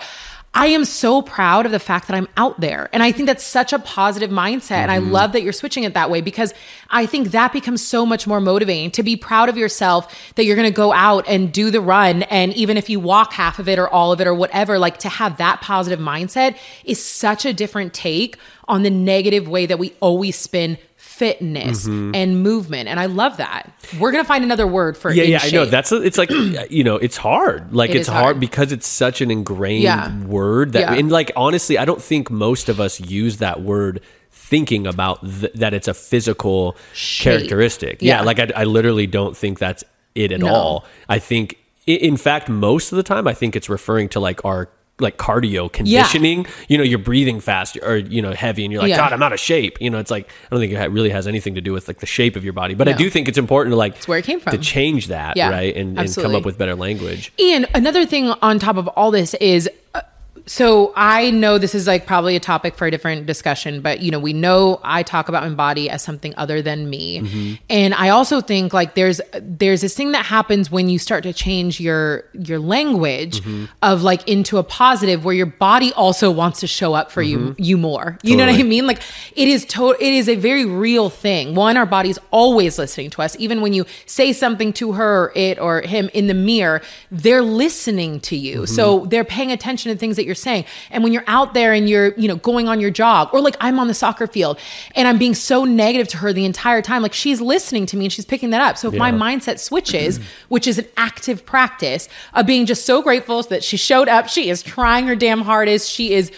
[0.57, 2.88] I am so proud of the fact that I'm out there.
[2.94, 4.70] And I think that's such a positive mindset.
[4.70, 5.12] And I mm-hmm.
[5.12, 6.54] love that you're switching it that way because
[6.88, 10.57] I think that becomes so much more motivating to be proud of yourself that you're
[10.57, 12.22] going to go out and do the run.
[12.22, 14.96] And even if you walk half of it or all of it or whatever, like
[15.00, 19.78] to have that positive mindset is such a different take on the negative way that
[19.78, 20.78] we always spin
[21.16, 22.14] fitness mm-hmm.
[22.14, 22.88] and movement.
[22.88, 23.70] And I love that.
[23.98, 25.64] We're going to find another word for yeah, yeah, I know.
[25.64, 25.70] shape.
[25.70, 26.30] That's it's like
[26.70, 27.72] you know, it's hard.
[27.74, 28.22] Like It it's hard.
[28.22, 28.40] hard.
[28.40, 30.16] because it's such an ingrained Yeah.
[30.24, 30.94] word that, Yeah.
[30.94, 34.00] and like honestly, I don't think most of us use that word
[34.30, 37.24] thinking about th- that it's a physical Shape.
[37.38, 38.02] characteristic.
[38.02, 38.22] Yeah, Yeah.
[38.22, 39.82] like I, I literally don't think that's
[40.14, 40.48] it at No.
[40.48, 40.84] all.
[41.08, 41.56] I think,
[41.86, 44.68] in fact, most of the time, I think it's referring to like our
[44.99, 46.47] like cardio conditioning.
[46.68, 48.97] You know, you're breathing fast or you know heavy, and you're like, Yeah.
[48.97, 49.80] God, I'm out of shape.
[49.80, 51.99] You know, it's like I don't think it really has anything to do with like
[52.01, 54.24] the shape of your body, but I do think it's important to like where it
[54.24, 55.74] came from to change that, Yeah, right?
[55.76, 57.32] And, and come up with better language.
[57.38, 60.01] And another thing on top of all this is uh,
[60.47, 64.11] so I know this is like probably a topic for a different discussion, but you
[64.12, 67.20] know, we know I talk about my body as something other than me.
[67.20, 67.55] Mm-hmm.
[67.68, 71.32] And I also think like there's there's this thing that happens when you start to
[71.32, 73.64] change your your language Mm-hmm.
[73.82, 77.57] of like into a positive where your body also wants to show up for you
[77.59, 78.16] you more.
[78.22, 78.68] You know what I Mm-hmm.
[78.68, 78.86] Mean?
[78.86, 79.03] Like
[79.34, 81.55] it is to- it is a very real thing.
[81.57, 83.36] One, our body's always listening to us.
[83.40, 87.42] Even when you say something to her, or it, or him in the mirror, they're
[87.42, 88.59] listening to you.
[88.62, 88.74] Mm-hmm.
[88.74, 90.64] So they're paying attention to things that you're saying.
[90.91, 93.57] And when you're out there and you're, you know, going on your jog, or like
[93.61, 94.59] I'm on the soccer field
[94.95, 98.07] and I'm being so negative to her the entire time, like she's listening to me
[98.07, 98.78] and she's picking that up.
[98.78, 103.43] So if my mindset switches, which is an active practice of being just so grateful
[103.45, 106.30] that she showed up, she is trying her damn hardest, she is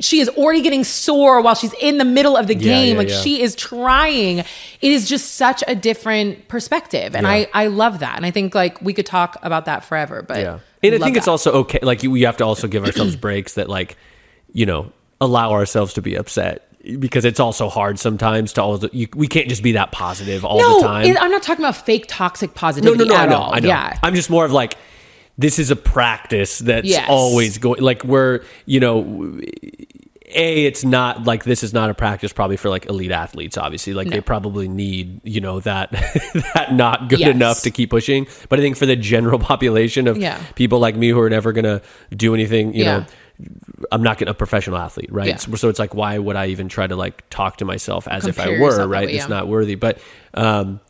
[0.00, 2.94] she is already getting sore while she's in the middle of the game.
[2.94, 3.20] yeah, like yeah.
[3.20, 4.38] she is trying.
[4.40, 4.46] It
[4.80, 7.14] is just such a different perspective.
[7.14, 7.32] And Yeah.
[7.32, 8.16] I, I love that.
[8.16, 10.58] And I think like we could talk about that forever, but Yeah,
[10.94, 11.78] and I think it's also okay.
[11.82, 13.96] Like we have to also give ourselves breaks that, like,
[14.52, 16.62] you know, allow ourselves to be upset
[17.00, 18.78] because it's also hard sometimes to all.
[18.92, 21.06] You, we can't just be that positive all no, the time.
[21.06, 23.54] it- I'm not talking about fake toxic no, positivity no, no, I at know, all.
[23.54, 23.68] I know.
[23.68, 23.98] Yeah.
[24.02, 24.76] I'm just more of like.
[25.38, 27.06] This is a practice that's Yes.
[27.10, 27.82] always going.
[27.82, 29.38] Like we're, you know,
[30.28, 33.56] a it's not like this is not a practice probably for like elite athletes.
[33.56, 35.90] Obviously, like they probably need you know that
[36.54, 37.34] that not good Yes.
[37.34, 38.26] enough to keep pushing.
[38.48, 40.38] But I think for the general population of Yeah.
[40.54, 41.80] people like me who are never gonna
[42.14, 42.98] do anything, you Yeah.
[42.98, 43.06] know,
[43.92, 45.28] I'm not gonna, a professional athlete, right?
[45.28, 45.36] Yeah.
[45.36, 48.26] So, so it's like, why would I even try to like talk to myself as
[48.26, 49.06] if I were, right?
[49.06, 49.74] way, It's not worthy.
[49.74, 49.98] But
[50.34, 50.80] um,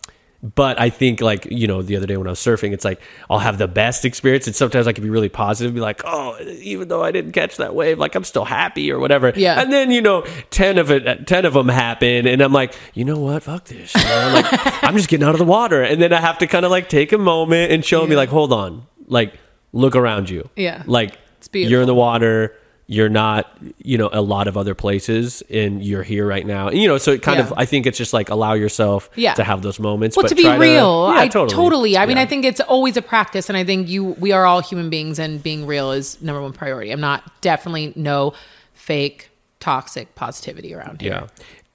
[0.43, 3.01] but I think like you know the other day when I was surfing, it's like
[3.30, 6.39] I'll have the best experience, and sometimes I can be really positive, be like, oh,
[6.61, 9.32] even though I didn't catch that wave, like I'm still happy or whatever.
[9.34, 9.61] Yeah.
[9.61, 12.74] And then you know ten of it, uh, ten of them happen, and I'm like,
[12.95, 13.95] you know what, fuck this.
[13.95, 14.30] Know?
[14.34, 14.47] like
[14.84, 16.89] I'm just getting out of the water, and then I have to kind of like
[16.89, 19.34] take a moment and show me like, hold on, like
[19.72, 20.49] look around you.
[20.57, 20.82] Yeah.
[20.87, 21.18] Like
[21.53, 22.57] you're in the water.
[22.89, 26.68] You're not, you know, a lot of other places, and you're here right now.
[26.68, 27.47] And, you know, so it kind Yeah.
[27.47, 29.34] of, I think it's just like allow yourself Yeah.
[29.34, 30.16] to have those moments.
[30.16, 33.03] well but to be real yeah, i totally, i mean i think it's always a
[33.03, 36.41] practice and i think you we are all human beings and being real is number
[36.41, 38.32] one priority i'm not definitely no
[38.74, 41.26] fake toxic positivity around here Yeah.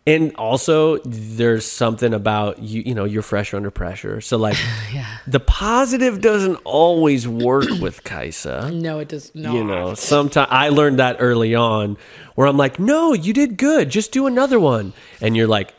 [0.07, 2.81] And also, there's something about you.
[2.83, 4.57] You know, you're fresh under pressure, so like,
[5.27, 8.71] the positive doesn't always work with Kaisa.
[8.73, 11.97] no it does not You know, sometimes I learned that early on,
[12.33, 13.91] where I'm like, "No, you did good.
[13.91, 15.71] Just do another one," and you're like,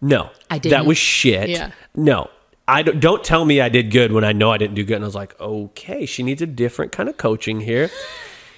[0.00, 1.48] "No, I did that was shit.
[1.48, 1.72] Yeah.
[1.96, 2.30] No,
[2.68, 4.94] I don't, don't tell me I did good when I know I didn't do good."
[4.96, 7.90] And I was like, "Okay, she needs a different kind of coaching here."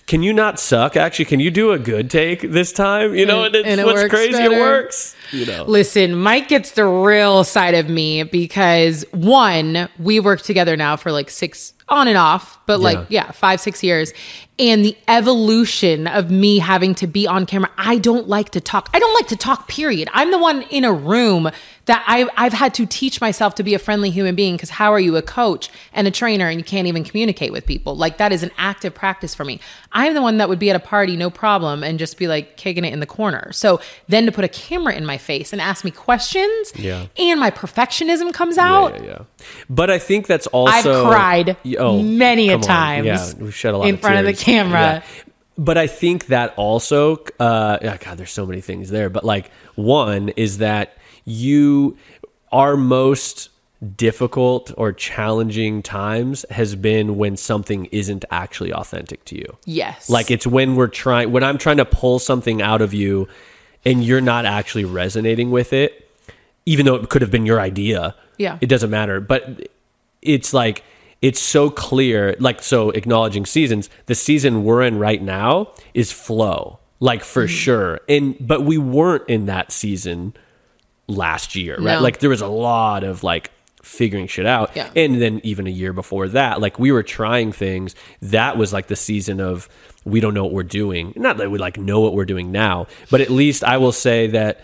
[0.06, 0.96] Can you not suck?
[0.96, 3.14] Actually, can you do a good take this time?
[3.16, 4.32] You know, And- and, it's and it what's crazy.
[4.32, 4.54] better.
[4.54, 5.16] It works.
[5.32, 5.64] You know.
[5.66, 11.10] Listen, Mike gets the real side of me because one, we work together now for
[11.10, 13.26] like six on and off, but like, Yeah.
[13.26, 14.12] yeah, five, six years.
[14.58, 18.88] And the evolution of me having to be on camera, I don't like to talk.
[18.94, 20.08] I don't like to talk, period.
[20.14, 21.50] I'm the one in a room
[21.84, 24.92] that I, I've had to teach myself to be a friendly human being because how
[24.92, 27.96] are you a coach and a trainer and you can't even communicate with people?
[27.96, 29.60] Like, that is an active practice for me.
[29.92, 32.56] I'm the one that would be at a party, no problem, and just be like
[32.56, 33.52] kicking it in the corner.
[33.52, 33.78] So
[34.08, 37.06] then to put a camera in my face and ask me questions, Yeah.
[37.18, 38.94] and my perfectionism comes out.
[39.02, 39.18] yeah, yeah.
[39.68, 40.72] But I think that's also
[41.04, 44.34] I've cried oh, many a times Yeah, we've shed a lot in front of the
[44.34, 44.80] camera.
[44.80, 45.02] Yeah.
[45.58, 49.08] But I think that also, uh, yeah, God, there's so many things there.
[49.08, 51.96] But like one is that you
[52.52, 53.48] are most
[53.94, 59.46] difficult or challenging times has been when something isn't actually authentic to you.
[59.64, 60.08] Yes.
[60.08, 63.28] Like it's when we're trying when I'm trying to pull something out of you
[63.84, 66.10] and you're not actually resonating with it,
[66.64, 68.14] even though it could have been your idea.
[68.38, 68.58] Yeah.
[68.60, 69.20] It doesn't matter.
[69.20, 69.68] But
[70.22, 70.82] it's like
[71.26, 76.78] it's so clear, like so acknowledging seasons, the season we're in right now is flow.
[77.00, 77.48] Like for Mm-hmm.
[77.64, 78.00] sure.
[78.08, 80.34] And but we weren't in that season
[81.08, 81.96] last year, right?
[81.96, 82.00] No.
[82.00, 83.50] Like there was a lot of like
[83.82, 84.70] figuring shit out.
[84.74, 84.90] Yeah.
[84.96, 87.94] And then even a year before that, like we were trying things.
[88.22, 89.68] That was like the season of
[90.04, 91.12] we don't know what we're doing.
[91.16, 94.28] Not that we like know what we're doing now, but at least I will say
[94.28, 94.60] that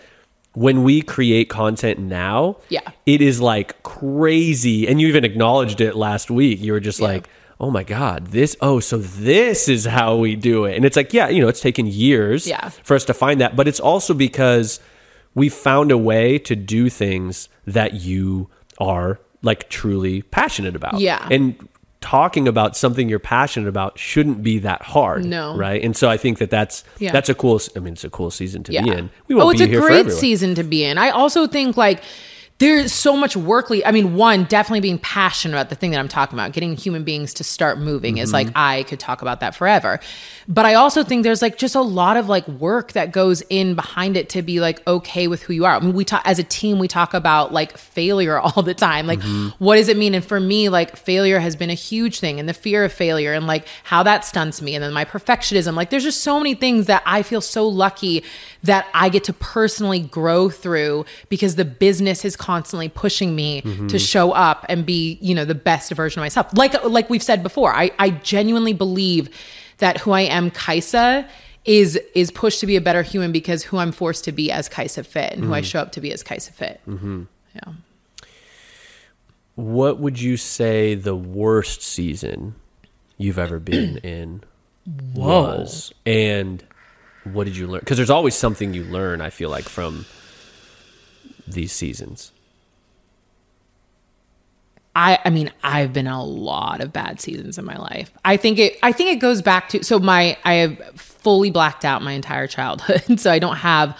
[0.54, 2.80] when we create content now, Yeah.
[3.06, 4.86] it is like crazy.
[4.86, 6.60] And you even acknowledged it last week.
[6.60, 7.28] You were just like,
[7.58, 10.76] oh my God, this, oh, so this is how we do it.
[10.76, 12.68] And it's like, yeah, you know, it's taken years Yeah.
[12.82, 14.80] for us to find that, but it's also because
[15.34, 21.00] we found a way to do things that you are like truly passionate about.
[21.00, 21.26] Yeah.
[21.30, 21.68] And
[22.02, 25.24] talking about something you're passionate about shouldn't be that hard.
[25.24, 25.56] No.
[25.56, 25.82] Right.
[25.82, 27.12] And so I think that that's, Yeah.
[27.12, 29.08] that's a cool, I mean, it's a cool season to be in.
[29.28, 30.98] We won't oh, it's be a here great season to be in.
[30.98, 32.02] I also think like
[32.62, 33.70] there's so much work.
[33.70, 36.76] le- I mean, one, definitely being passionate about the thing that I'm talking about, getting
[36.76, 38.48] human beings to start moving is Mm-hmm.
[38.48, 39.98] like, I could talk about that forever.
[40.48, 43.74] But I also think there's like just a lot of like work that goes in
[43.74, 45.74] behind it to be like okay with who you are.
[45.76, 49.06] I mean, we talk as a team, we talk about like failure all the time.
[49.06, 49.48] Like, Mm-hmm.
[49.64, 50.14] what does it mean?
[50.14, 53.32] And for me, like failure has been a huge thing and the fear of failure
[53.32, 54.74] and like how that stunts me.
[54.74, 55.74] And then my perfectionism.
[55.74, 58.22] Like, there's just so many things that I feel so lucky
[58.62, 63.68] that I get to personally grow through because the business is constantly pushing me to
[63.68, 63.96] mm-hmm.
[63.96, 66.46] show up and be, you know, the best version of myself.
[66.54, 69.30] Like like we've said before, I, I genuinely believe
[69.78, 71.26] that who I am, Kaisa,
[71.64, 74.68] is is pushed to be a better human because who I'm forced to be as
[74.68, 75.64] Kaisa Fit and who I mm-hmm.
[75.64, 76.80] show up to be as Kaisa Fit.
[76.86, 77.22] Mm-hmm.
[77.54, 77.72] Yeah.
[79.54, 82.54] What would you say the worst season
[83.16, 84.42] you've ever been in
[85.14, 85.90] was?
[86.04, 86.62] And
[87.24, 87.80] what did you learn?
[87.80, 90.04] Because there's always something you learn, I feel like, from
[91.46, 92.32] these seasons.
[94.94, 98.12] I I mean I've been in a lot of bad seasons in my life.
[98.24, 101.84] I think it I think it goes back to so my I have fully blacked
[101.84, 103.02] out my entire childhood.
[103.20, 103.96] so I don't have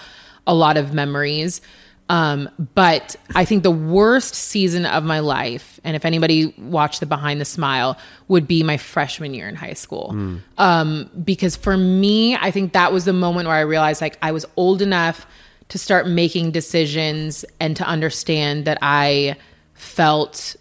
[0.47, 1.61] a lot of memories.
[2.09, 7.07] Um, but I think the worst season of my life, and if anybody watched the
[7.07, 7.97] Behind the Smile,
[8.29, 10.11] would be my freshman year in high school.
[10.59, 14.33] Um, because for me, I think that was the moment where I realized like I
[14.33, 15.27] was old enough
[15.69, 19.37] to start making decisions and to understand that I
[19.73, 20.55] felt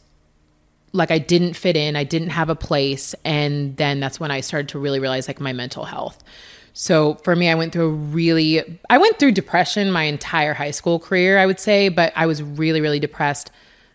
[0.94, 4.42] like I didn't fit in, I didn't have a place, and then that's when I
[4.42, 6.24] started to really realize like my mental health.
[6.74, 10.72] So for me, I went through a really, I went through depression my entire high
[10.72, 13.52] school career, I would say, but I was really, really depressed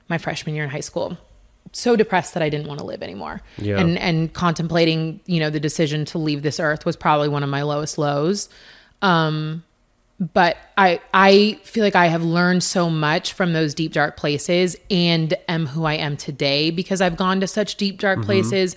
[0.09, 1.17] my freshman year in high school.
[1.73, 3.43] So depressed that I didn't want to live anymore.
[3.59, 3.79] Yeah.
[3.79, 7.49] And and contemplating, you know, the decision to leave this earth was probably one of
[7.49, 8.49] my lowest lows.
[9.03, 9.63] Um
[10.19, 14.77] but I I feel like I have learned so much from those deep dark places
[14.91, 18.77] and am who I am today because I've gone to such deep dark places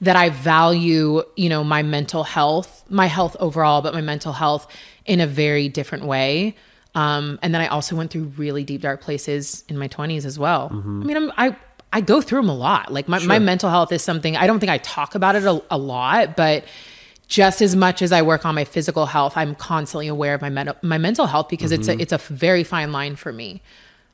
[0.00, 4.66] that I value, you know, my mental health, my health overall, but my mental health
[5.04, 6.56] in a very different way.
[6.94, 10.38] Um, and then I also went through really deep dark places in my 20s as
[10.38, 10.70] well.
[10.72, 11.56] I mean, I'm, I
[11.92, 12.92] I go through them a lot.
[12.92, 15.62] Like my, my mental health is something I don't think I talk about it a,
[15.70, 16.64] a lot, but
[17.30, 20.50] just as much as I work on my physical health, I'm constantly aware of my
[20.50, 22.00] mental my mental health because it's a mm-hmm.
[22.00, 23.62] it's a very fine line for me.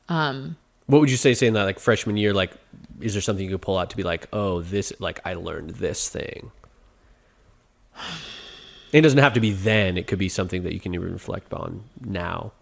[0.08, 2.34] Um, what would you say saying that like freshman year?
[2.34, 2.52] Like,
[3.00, 5.70] is there something you could pull out to be like, oh, this like I learned
[5.70, 6.52] this thing.
[8.92, 9.98] It doesn't have to be then.
[9.98, 12.52] It could be something that you can even reflect on now,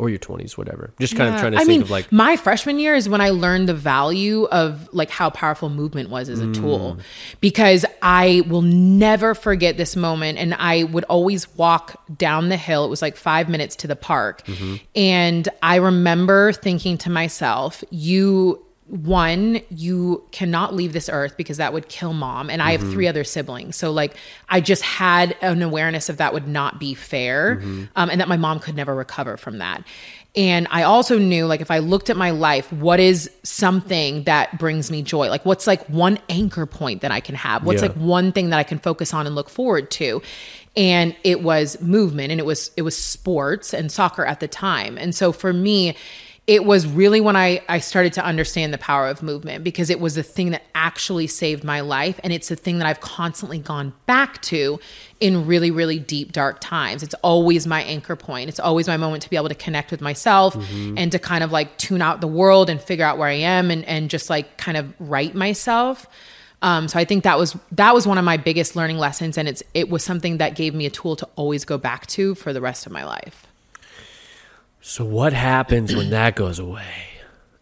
[0.00, 0.92] or your twenties, whatever.
[0.98, 3.20] Just kind of trying to I think mean, of like, my freshman year is when
[3.20, 6.54] I learned the value of like how powerful movement was as a Mm.
[6.54, 6.98] tool,
[7.40, 10.38] because I will never forget this moment.
[10.38, 12.84] And I would always walk down the hill.
[12.84, 14.74] It was like five minutes to the park, Mm-hmm.
[14.96, 21.72] and I remember thinking to myself, "You." One, you cannot leave this earth because that
[21.72, 22.50] would kill mom.
[22.50, 23.76] And I have three other siblings.
[23.76, 24.16] So, like,
[24.48, 27.60] I just had an awareness of that would not be fair
[27.94, 29.84] um, and that my mom could never recover from that.
[30.34, 34.58] And I also knew, like, if I looked at my life, what is something that
[34.58, 35.28] brings me joy?
[35.28, 37.64] Like, what's like one anchor point that I can have?
[37.64, 37.88] What's Yeah.
[37.88, 40.20] like one thing that I can focus on and look forward to?
[40.76, 44.98] And it was movement and it was, it was sports and soccer at the time.
[44.98, 45.96] And so for me,
[46.46, 50.00] it was really when I, I started to understand the power of movement because it
[50.00, 52.18] was the thing that actually saved my life.
[52.24, 54.80] And it's the thing that I've constantly gone back to
[55.20, 57.02] in really, really deep, dark times.
[57.02, 58.48] It's always my anchor point.
[58.48, 60.56] It's always my moment to be able to connect with myself
[60.98, 63.70] and to kind of like tune out the world and figure out where I am
[63.70, 66.06] and, and just like kind of right myself.
[66.62, 69.48] Um, so I think that was that was one of my biggest learning lessons, and
[69.48, 72.52] it's it was something that gave me a tool to always go back to for
[72.52, 73.46] the rest of my life.
[74.80, 76.92] So what happens when that goes away?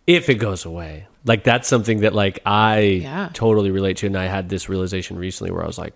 [0.06, 3.28] If it goes away, like that's something that like I Yeah.
[3.32, 5.94] totally relate to, and I had this realization recently where I was like,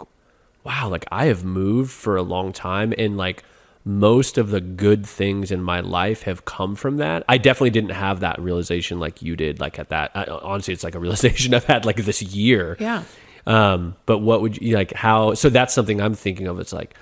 [0.65, 3.43] wow, like I have moved for a long time, and like
[3.85, 7.25] most of the good things in my life have come from that.
[7.29, 9.59] I definitely didn't have that realization like you did.
[9.59, 12.77] Like at that, I, honestly, it's like a realization I've had like this year.
[12.79, 13.03] Yeah.
[13.47, 14.93] Um, but what would you like?
[14.93, 15.35] How?
[15.35, 16.61] So that's something I'm thinking of.
[16.61, 16.95] It's like,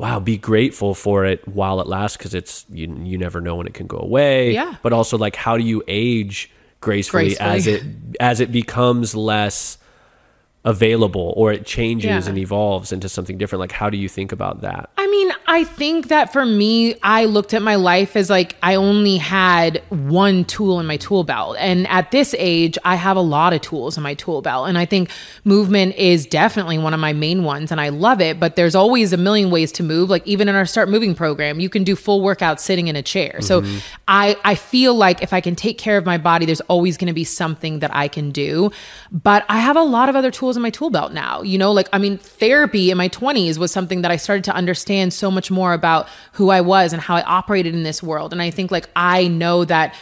[0.00, 2.92] wow, be grateful for it while it lasts because it's you.
[3.04, 4.54] You never know when it can go away.
[4.54, 4.76] Yeah.
[4.82, 7.82] But also, like, how do you age gracefully, as it
[8.18, 9.76] as it becomes less
[10.64, 12.28] available or it changes Yeah.
[12.28, 13.60] and evolves into something different?
[13.60, 14.90] Like, how do you think about that?
[14.98, 18.74] I mean, I think that for me, I looked at my life as like I
[18.74, 21.56] only had one tool in my tool belt.
[21.58, 24.68] And at this age, I have a lot of tools in my tool belt.
[24.68, 25.10] And I think
[25.44, 27.72] movement is definitely one of my main ones.
[27.72, 28.38] And I love it.
[28.38, 30.10] But there's always a million ways to move.
[30.10, 33.02] Like even in our Start Moving program, you can do full workouts sitting in a
[33.02, 33.40] chair.
[33.40, 33.78] So mm-hmm.
[34.06, 37.08] I, I feel like if I can take care of my body, there's always going
[37.08, 38.70] to be something that I can do.
[39.10, 41.42] But I have a lot of other tools in my tool belt now.
[41.42, 44.54] You know, like, I mean, therapy in my 20s was something that I started to
[44.54, 48.32] understand so much more about who I was and how I operated in this world.
[48.32, 49.94] And I think, like, I know that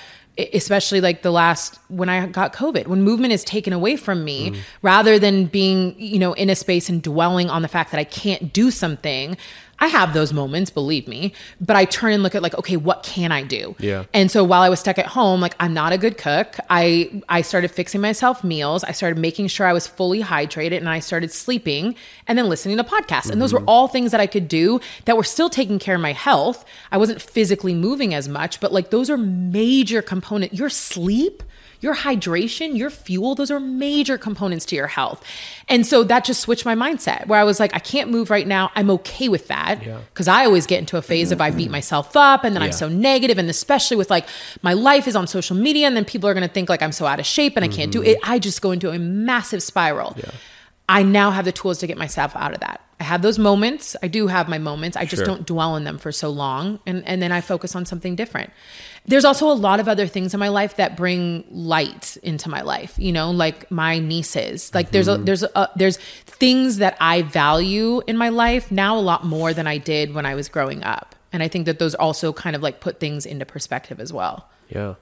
[0.52, 4.50] especially like the last when I got COVID, when movement is taken away from me,
[4.50, 4.60] mm-hmm.
[4.82, 8.04] rather than being, you know, in a space and dwelling on the fact that I
[8.04, 9.36] can't do something,
[9.80, 13.02] I have those moments, believe me, but I turn and look at like, okay, what
[13.02, 13.76] can I do?
[13.78, 14.04] Yeah.
[14.12, 16.56] And so while I was stuck at home, like I'm not a good cook.
[16.68, 18.82] I I started fixing myself meals.
[18.82, 21.94] I started making sure I was fully hydrated and I started sleeping
[22.26, 23.30] and then listening to podcasts.
[23.30, 23.68] And those were mm-hmm.
[23.68, 26.64] all things that I could do that were still taking care of my health.
[26.90, 30.54] I wasn't physically moving as much, but like those are major component.
[30.54, 31.42] Your sleep
[31.80, 35.24] your hydration, your fuel, those are major components to your health.
[35.68, 38.46] And so that just switched my mindset where I was like, I can't move right
[38.46, 38.70] now.
[38.74, 39.84] I'm okay with that.
[39.84, 40.00] Yeah.
[40.14, 42.70] Cause I always get into a phase of I beat myself up and then I'm
[42.70, 42.74] Yeah.
[42.74, 44.26] so negative, And especially with like
[44.62, 46.92] my life is on social media and then people are going to think like I'm
[46.92, 48.10] so out of shape and I can't do mm-hmm.
[48.10, 48.18] it.
[48.22, 50.14] I just go into a massive spiral.
[50.16, 50.30] Yeah.
[50.88, 52.80] I now have the tools to get myself out of that.
[52.98, 53.94] I have those moments.
[54.02, 54.96] I do have my moments.
[54.96, 55.26] I just Sure.
[55.26, 56.80] don't dwell on them for so long.
[56.86, 58.50] And, and then I focus on something different.
[59.08, 62.60] There's also a lot of other things in my life that bring light into my
[62.60, 64.72] life, you know, like my nieces.
[64.74, 65.24] Like there's a, mm-hmm.
[65.24, 65.96] there's a, there's
[66.26, 70.26] things that I value in my life now a lot more than I did when
[70.26, 71.14] I was growing up.
[71.32, 74.48] And I think that those also kind of like put things into perspective as well.
[74.68, 74.94] Yeah.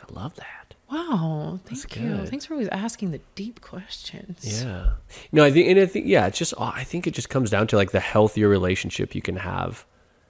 [0.00, 0.74] I love that.
[0.90, 1.58] Wow.
[1.64, 2.26] Thank you.
[2.26, 4.62] Thanks for always asking the deep questions.
[4.62, 4.90] Yeah.
[5.32, 7.66] No, I think, and I think, yeah, it's just, I think it just comes down
[7.68, 9.84] to like the healthier relationship you can have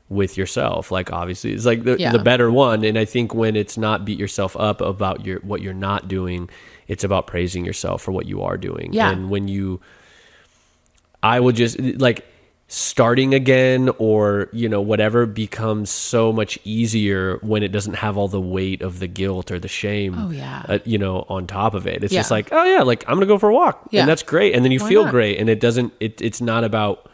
[0.08, 0.90] with yourself.
[0.90, 2.12] Like obviously, it's like the Yeah.
[2.12, 2.84] the better one.
[2.84, 6.48] And I think when it's not beat yourself up about your what you're not doing,
[6.88, 8.92] it's about praising yourself for what you are doing.
[8.92, 9.10] Yeah.
[9.10, 9.80] And when you,
[11.22, 12.24] I will just like
[12.68, 18.26] starting again or you know whatever becomes so much easier when it doesn't have all
[18.26, 20.64] the weight of the guilt or the shame Oh, yeah.
[20.68, 22.18] uh, you know on top of it it's Yeah.
[22.20, 24.00] just like oh yeah like i'm gonna go for a walk Yeah.
[24.00, 25.12] and that's great and then you Why feel not?
[25.12, 27.08] great and it doesn't it, it's not about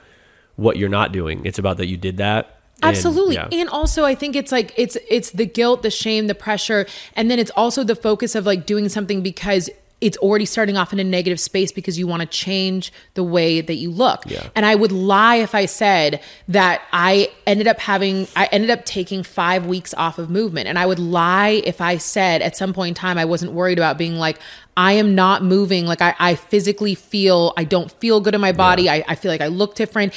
[0.57, 3.37] what you're not doing it's about that you did that And, Absolutely.
[3.37, 3.49] yeah.
[3.53, 7.30] And also I think it's like it's it's the guilt, the shame, the pressure, and
[7.30, 9.70] then it's also the focus of like doing something because
[10.03, 13.61] it's already starting off in a negative space because you want to change the way
[13.61, 14.25] that you look.
[14.27, 14.49] Yeah.
[14.57, 18.85] And I would lie if I said that I ended up having I ended up
[18.85, 22.75] taking 5 weeks off of movement and I would lie if I said at some
[22.75, 24.39] point in time I wasn't worried about being like
[24.77, 25.87] I am not moving.
[25.87, 28.89] Like I, I physically feel, I don't feel good in my body.
[28.89, 30.15] I, I feel like I look different.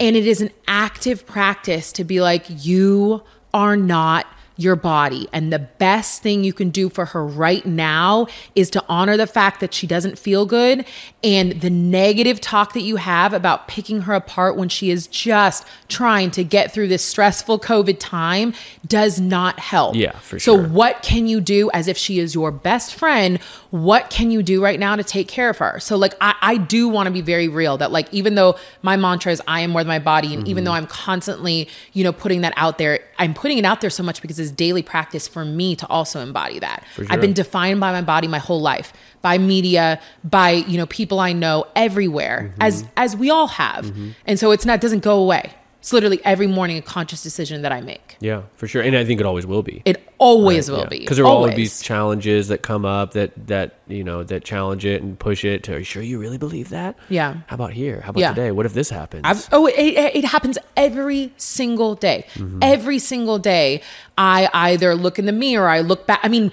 [0.00, 3.22] And it is an active practice to be like, you
[3.52, 4.26] are not
[4.58, 5.28] your body.
[5.32, 9.26] And the best thing you can do for her right now is to honor the
[9.26, 10.84] fact that she doesn't feel good
[11.24, 15.64] and the negative talk that you have about picking her apart when she is just
[15.88, 18.52] trying to get through this stressful COVID time
[18.86, 19.94] does not help.
[19.94, 20.68] Yeah, for so sure.
[20.68, 23.38] what can you do as if she is your best friend?
[23.70, 25.78] What can you do right now to take care of her?
[25.78, 28.96] So, like, I, I do want to be very real that, like, even though my
[28.96, 30.50] mantra is I am more than my body, and Mm-hmm.
[30.50, 33.90] even though I'm constantly, you know, putting that out there, I'm putting it out there
[33.90, 36.84] so much because it's daily practice for me to also embody that.
[36.94, 37.06] sure.
[37.10, 38.92] I've been defined by my body my whole life,
[39.22, 42.62] by media, by, you know, people I know everywhere, Mm-hmm.
[42.62, 43.92] as as we all have.
[44.26, 45.52] And so it's not, doesn't go away.
[45.80, 48.16] It's literally every morning a conscious decision that I make.
[48.20, 50.98] yeah for sure and i think it always will be It always will be.
[50.98, 54.84] because there will always be challenges that come up that that you know that challenge
[54.84, 57.36] it and push it to are you sure you really believe that Yeah.
[57.46, 58.30] how about here how about Yeah.
[58.34, 62.24] today what if this happens I've, oh, it, it, it happens every single day.
[62.34, 62.58] Mm-hmm.
[62.62, 63.82] Every single day,
[64.16, 66.20] I either look in the mirror, I look back.
[66.22, 66.52] I mean,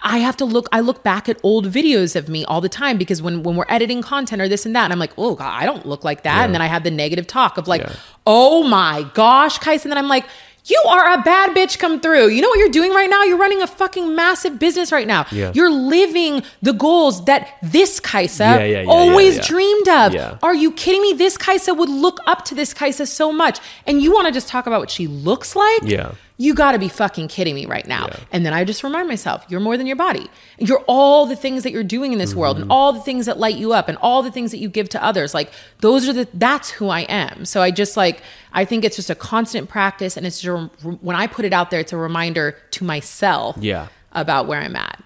[0.00, 0.68] I have to look.
[0.70, 3.66] I look back at old videos of me all the time because when when we're
[3.68, 6.22] editing content or this and that, and I'm like, oh god, I don't look like
[6.22, 6.44] that.
[6.44, 7.92] And then I have the negative talk of like, Yeah.
[8.26, 9.84] oh my gosh, Kais.
[9.84, 10.24] And then I'm like.
[10.64, 12.28] You are a bad bitch come through.
[12.28, 13.22] You know what you're doing right now?
[13.22, 15.24] You're running a fucking massive business right now.
[15.32, 15.50] Yeah.
[15.54, 19.48] You're living the goals that this Kaisa Yeah, yeah, yeah, always yeah, yeah.
[19.48, 20.12] dreamed of.
[20.12, 20.38] Yeah.
[20.42, 21.14] Are you kidding me?
[21.14, 23.60] This Kaisa would look up to this Kaisa so much.
[23.86, 25.80] And you want to just talk about what she looks like?
[25.84, 26.12] Yeah.
[26.40, 28.06] You got to be fucking kidding me right now.
[28.06, 28.20] Yeah.
[28.30, 30.30] And then I just remind myself, you're more than your body.
[30.58, 32.62] You're all the things that you're doing in this world Mm-hmm.
[32.62, 34.88] and all the things that light you up and all the things that you give
[34.90, 35.34] to others.
[35.34, 37.44] Like those are the that's who I am.
[37.44, 38.22] So I just like
[38.52, 40.70] I think it's just a constant practice and it's just,
[41.02, 43.88] when I put it out there it's a reminder to myself Yeah.
[44.12, 45.02] about where I'm at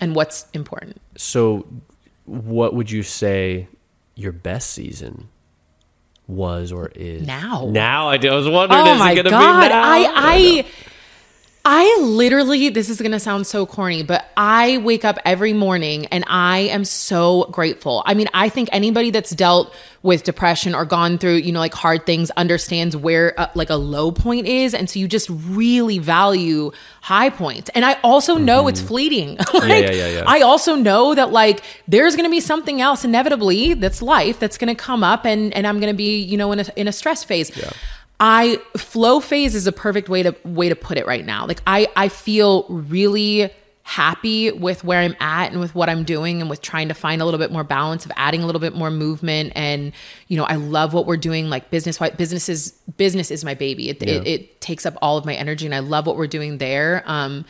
[0.00, 0.98] and what's important.
[1.18, 1.66] So,
[2.24, 3.68] what would you say
[4.14, 5.28] your best season
[6.30, 7.68] was or is Now.
[7.70, 9.62] Now I was wondering, Oh is my it going to god!
[9.62, 9.82] be now?
[9.82, 10.12] I know.
[10.14, 10.66] I
[11.62, 16.06] I literally this is going to sound so corny, but I wake up every morning
[16.06, 18.02] and I am so grateful.
[18.06, 21.74] I mean, I think anybody that's dealt with depression or gone through, you know, like
[21.74, 25.98] hard things understands where uh, like a low point is and so you just really
[25.98, 26.70] value
[27.02, 27.70] high points.
[27.74, 29.36] And I also know it's fleeting.
[29.36, 29.68] like Mm-hmm.
[29.68, 30.24] yeah, yeah, yeah.
[30.26, 34.56] I also know that like there's going to be something else inevitably that's life that's
[34.56, 36.88] going to come up and and I'm going to be, you know, in a in
[36.88, 37.50] a stress phase.
[38.20, 41.46] I flow phase is a perfect way to way to put it right now.
[41.46, 43.50] Like I I feel really
[43.82, 47.20] happy with where I'm at and with what I'm doing and with trying to find
[47.20, 49.92] a little bit more balance of adding a little bit more movement and
[50.28, 53.88] you know I love what we're doing like business business is business is my baby
[53.88, 54.32] it, it, Yeah.
[54.32, 57.44] it takes up all of my energy and I love what we're doing there um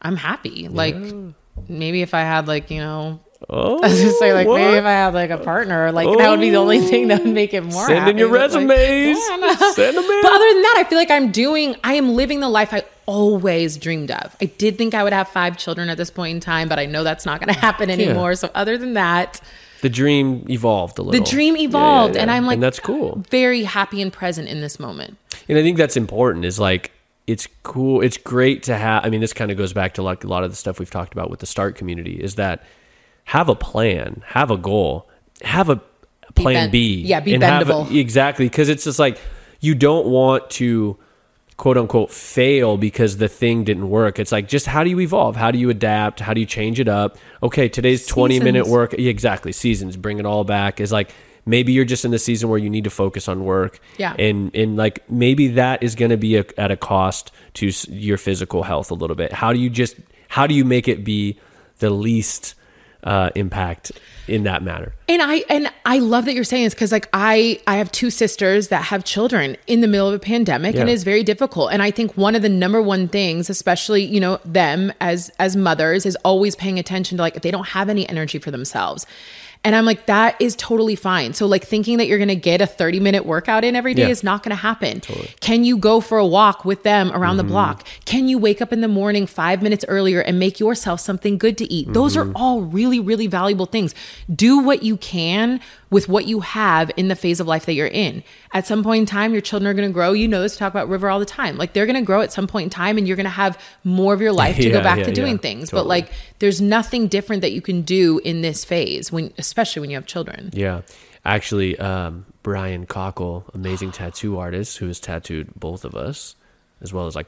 [0.00, 0.94] I'm happy like
[1.68, 4.60] maybe if I had like you know Oh, I was just say like what?
[4.60, 7.22] maybe if I had like a partner like that would be the only thing that
[7.22, 9.18] would make it more Send in your like, resumes.
[9.18, 9.54] yeah, no.
[9.72, 10.22] Send them in.
[10.22, 12.82] but other than that, I feel like I'm doing, I am living the life I
[13.06, 14.36] always dreamed of.
[14.40, 16.86] I did think I would have five children at this point in time, but I
[16.86, 17.62] know that's not going to mm.
[17.62, 18.34] happen anymore.
[18.34, 19.40] So other than that,
[19.80, 21.22] the dream evolved a little.
[21.22, 22.22] the dream Yeah, yeah, evolved, yeah.
[22.22, 23.22] and I'm like, and that's cool.
[23.30, 25.16] very happy and present in this moment.
[25.48, 26.44] And I think that's important.
[26.44, 26.90] Is like
[27.26, 28.00] it's cool.
[28.00, 29.04] It's great to have.
[29.04, 30.90] I mean, this kind of goes back to like a lot of the stuff we've
[30.90, 32.14] talked about with the start community.
[32.20, 32.64] Is that
[33.26, 35.08] have a plan, have a goal,
[35.42, 35.80] have a
[36.34, 37.02] plan bend- B.
[37.02, 37.94] yeah, be and have a- bendable.
[37.94, 39.18] exactly, because it's just like
[39.60, 40.96] you don't want to
[41.56, 44.18] quote unquote fail because the thing didn't work.
[44.18, 45.36] It's like just how do you evolve?
[45.36, 46.20] How do you adapt?
[46.20, 47.16] How do you change it up?
[47.42, 48.94] Okay, today's 20 minute work.
[48.98, 49.52] Yeah, exactly.
[49.52, 50.80] Seasons, bring it all back.
[50.80, 51.12] Is like
[51.46, 53.80] maybe you're just in the season where you need to focus on work.
[53.96, 54.14] Yeah.
[54.18, 58.18] And and like maybe that is going to be a, at a cost to your
[58.18, 59.32] physical health a little bit.
[59.32, 59.96] How do you just
[60.28, 61.38] how do you make it be
[61.78, 62.54] the least
[63.06, 63.92] uh, impact
[64.26, 64.92] in that matter.
[65.08, 68.10] And I and I love that you're saying this because like I I have two
[68.10, 70.94] sisters that have children in the middle of a pandemic and Yeah.
[70.94, 71.70] it's very difficult.
[71.72, 75.54] And I think one of the number one things, especially you know them as as
[75.56, 79.06] mothers, is always paying attention to like if they don't have any energy for themselves.
[79.66, 81.34] And I'm like, that is totally fine.
[81.34, 84.02] So, like, thinking that you're going to get a 30 minute workout in every day
[84.02, 84.08] Yeah.
[84.10, 85.00] is not going to happen.
[85.40, 87.48] Can you go for a walk with them around Mm-hmm.
[87.48, 87.86] the block?
[88.04, 91.58] Can you wake up in the morning five minutes earlier and make yourself something good
[91.58, 91.92] to eat?
[91.92, 92.30] Those Mm-hmm.
[92.30, 93.92] are all really, really valuable things.
[94.32, 95.60] Do what you can
[95.90, 98.22] with what you have in the phase of life that you're in.
[98.52, 100.12] At some point in time, your children are going to grow.
[100.12, 101.56] You know this, we talk about River all the time.
[101.58, 103.60] Like, they're going to grow at some point in time, and you're going to have
[103.84, 105.38] more of your life to go back yeah, to doing yeah.
[105.40, 105.70] things.
[105.70, 109.90] But, like, there's nothing different that you can do in this phase, when, especially when
[109.90, 110.50] you have children.
[110.52, 110.82] Yeah.
[111.24, 116.36] Actually, um, Brian Cockle, amazing tattoo artist who has tattooed both of us,
[116.80, 117.26] as well as like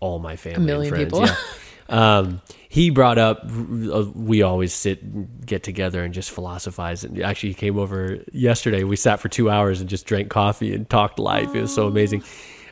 [0.00, 0.56] all my family.
[0.56, 1.04] and million friends.
[1.04, 1.26] people.
[1.26, 1.36] Yeah.
[1.88, 7.04] Um, he brought up, uh, we always sit, get together and just philosophize.
[7.04, 8.84] And actually, he came over yesterday.
[8.84, 11.54] We sat for two hours and just drank coffee and talked life.
[11.54, 12.24] It was so amazing.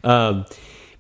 [0.02, 0.46] Um,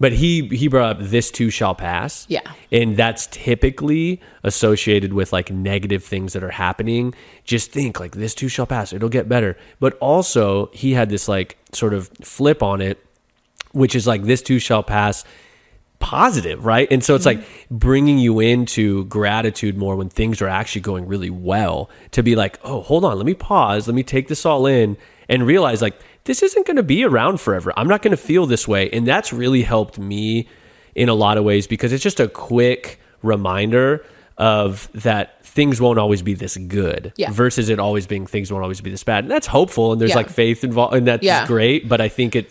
[0.02, 2.26] but he, he brought up this too shall pass.
[2.28, 2.40] Yeah.
[2.72, 7.14] And that's typically associated with like negative things that are happening.
[7.44, 8.92] Just think like this too shall pass.
[8.92, 9.56] It'll get better.
[9.78, 12.98] But also, he had this like sort of flip on it,
[13.70, 15.24] which is like this too shall pass
[16.00, 16.88] positive, right?
[16.90, 17.76] And so it's like mm-hmm.
[17.76, 22.58] bringing you into gratitude more when things are actually going really well to be like,
[22.64, 24.96] oh, hold on, let me pause, let me take this all in
[25.28, 25.94] and realize like
[26.24, 27.72] this isn't going to be around forever.
[27.76, 28.90] I'm not going to feel this way.
[28.90, 30.48] And that's really helped me
[30.94, 34.04] in a lot of ways because it's just a quick reminder
[34.38, 37.30] of that things won't always be this good Yeah.
[37.30, 39.24] versus it always being things won't always be this bad.
[39.24, 40.16] And that's hopeful and there's Yeah.
[40.16, 41.46] like faith involved and that's Yeah.
[41.46, 42.50] great, but I think it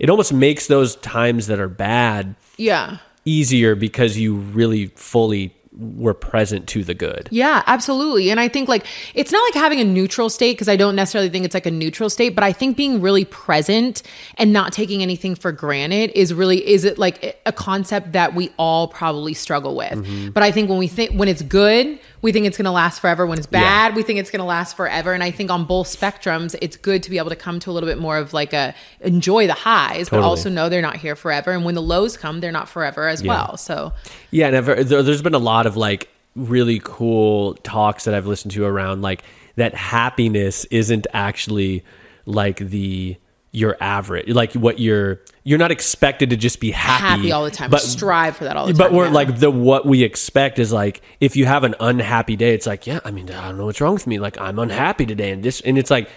[0.00, 2.96] it almost makes those times that are bad Yeah.
[3.24, 7.28] easier because you really fully were present to the good.
[7.30, 8.30] Yeah, absolutely.
[8.30, 11.28] And I think like it's not like having a neutral state because I don't necessarily
[11.30, 14.02] think it's like a neutral state, but I think being really present
[14.38, 18.52] and not taking anything for granted is really is it like a concept that we
[18.56, 19.92] all probably struggle with.
[19.92, 20.30] Mm-hmm.
[20.30, 23.00] But I think when we think when it's good, we think it's going to last
[23.00, 23.26] forever.
[23.26, 23.60] When it's Yeah.
[23.60, 25.12] bad, we think it's going to last forever.
[25.12, 27.72] And I think on both spectrums, it's good to be able to come to a
[27.72, 31.16] little bit more of like a enjoy the highs, but also know they're not here
[31.16, 31.50] forever.
[31.50, 33.58] And when the lows come, they're not forever as well.
[33.58, 33.92] So
[34.30, 38.26] Yeah, and I've, there, there's been a lot of like really cool talks that I've
[38.26, 39.22] listened to around like
[39.56, 41.84] that happiness isn't actually
[42.24, 43.16] like the
[43.54, 47.50] your average like what you're you're not expected to just be happy happy all the
[47.52, 47.70] time.
[47.70, 48.78] but Strive for that all the time.
[48.78, 49.12] but we're yeah.
[49.12, 52.86] like the what we expect is like if you have an unhappy day it's like
[52.86, 55.42] yeah i mean i don't know what's wrong with me like i'm unhappy today and
[55.44, 56.08] this and it's like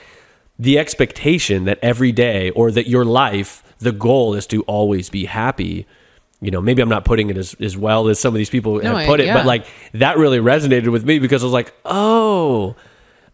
[0.58, 5.26] the expectation that every day or that your life the goal is to always be
[5.26, 5.86] happy
[6.42, 8.78] you know maybe i'm not putting it as, as well as some of these people
[8.82, 9.34] No, have put I- it yeah.
[9.36, 12.76] but like that really resonated with me because i was like oh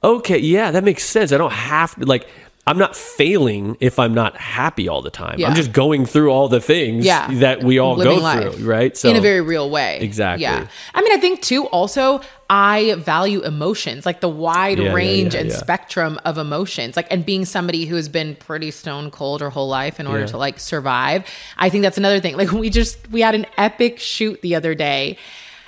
[0.03, 2.27] okay yeah that makes sense i don't have to like
[2.66, 5.39] i'm not failing if i'm not happy all the time.
[5.39, 5.49] Yeah.
[5.49, 7.32] i'm just going through all the things yeah.
[7.39, 8.95] that we all living go life through right?
[8.95, 9.99] so in a very real way.
[9.99, 10.43] Exactly.
[10.43, 10.68] yeah.
[10.93, 15.51] I mean i think too also i value emotions like the wide Yeah, range and
[15.51, 19.68] spectrum of emotions like and being somebody who has been pretty stone cold her whole
[19.68, 21.26] life in order to like survive
[21.57, 22.38] i think that's another thing.
[22.38, 25.18] Like we just we had an epic shoot the other day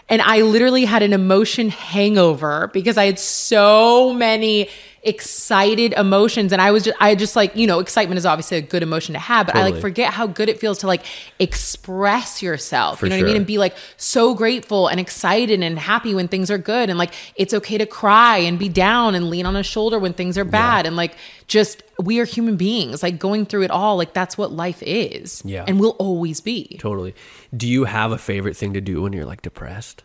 [0.07, 4.69] and I literally had an emotion hangover because I had so many
[5.05, 6.51] excited emotions.
[6.51, 9.13] And I was just I just like, you know, excitement is obviously a good emotion
[9.13, 11.05] to have, but I like forget how good it feels to like
[11.39, 12.99] express yourself.
[12.99, 13.37] For you know what I mean?
[13.37, 16.89] And be like so grateful and excited and happy when things are good.
[16.89, 20.13] And like it's okay to cry and be down and lean on a shoulder when
[20.13, 20.85] things are bad.
[20.85, 21.15] And like
[21.47, 25.41] just we are human beings like going through it all like that's what life is
[25.45, 25.65] Yeah.
[25.67, 26.77] and will always be.
[26.79, 27.13] Totally.
[27.55, 30.03] Do you have a favorite thing to do when you're like depressed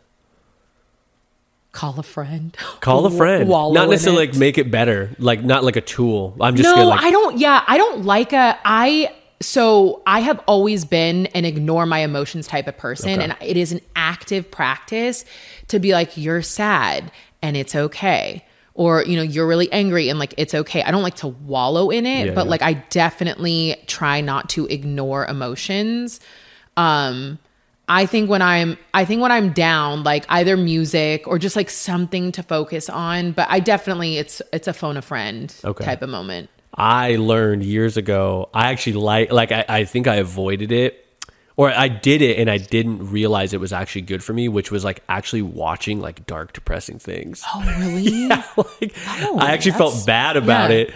[1.73, 5.63] call a friend call a friend Wallow not necessarily like make it better like not
[5.65, 7.39] like a tool i'm just no, gonna like I don't.
[7.39, 8.59] Yeah, I don't like a.
[8.65, 13.23] I so I have always been an ignore my emotions type of person, Okay.
[13.25, 15.25] and it is an active practice
[15.69, 17.11] to be like you're sad
[17.41, 18.45] and it's okay.
[18.75, 20.83] Or you know you're really angry and like it's okay.
[20.83, 22.51] I don't like to wallow in it, Yeah, but yeah.
[22.51, 26.21] like I definitely try not to ignore emotions.
[26.77, 27.39] Um,
[27.91, 31.69] I think when I'm I think when I'm down, like either music or just like
[31.69, 33.33] something to focus on.
[33.33, 35.85] But I definitely it's it's a phone a friend Okay.
[35.85, 36.49] type of moment.
[36.73, 38.49] I learned years ago.
[38.55, 41.05] I actually like like I, I think I avoided it,
[41.57, 44.71] or I did it and I didn't realize it was actually good for me, which
[44.71, 47.43] was like actually watching like dark, depressing things.
[47.53, 48.29] Oh really?
[48.29, 50.77] like oh, I actually felt bad about yeah.
[50.77, 50.95] it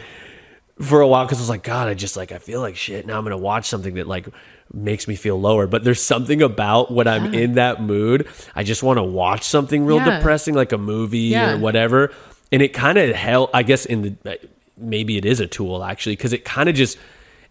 [0.80, 3.04] for a while because I was like, God, I just like I feel like shit.
[3.04, 4.28] Now I'm gonna watch something that like
[4.72, 5.66] makes me feel lower.
[5.66, 9.84] But there's something about when I'm in that mood, I just want to watch something
[9.84, 10.16] real Yeah.
[10.18, 11.54] depressing, like a movie Yeah.
[11.54, 12.12] or whatever.
[12.50, 13.50] And it kind of help.
[13.54, 14.38] I guess in the
[14.76, 16.98] maybe it is a tool actually because it kind of just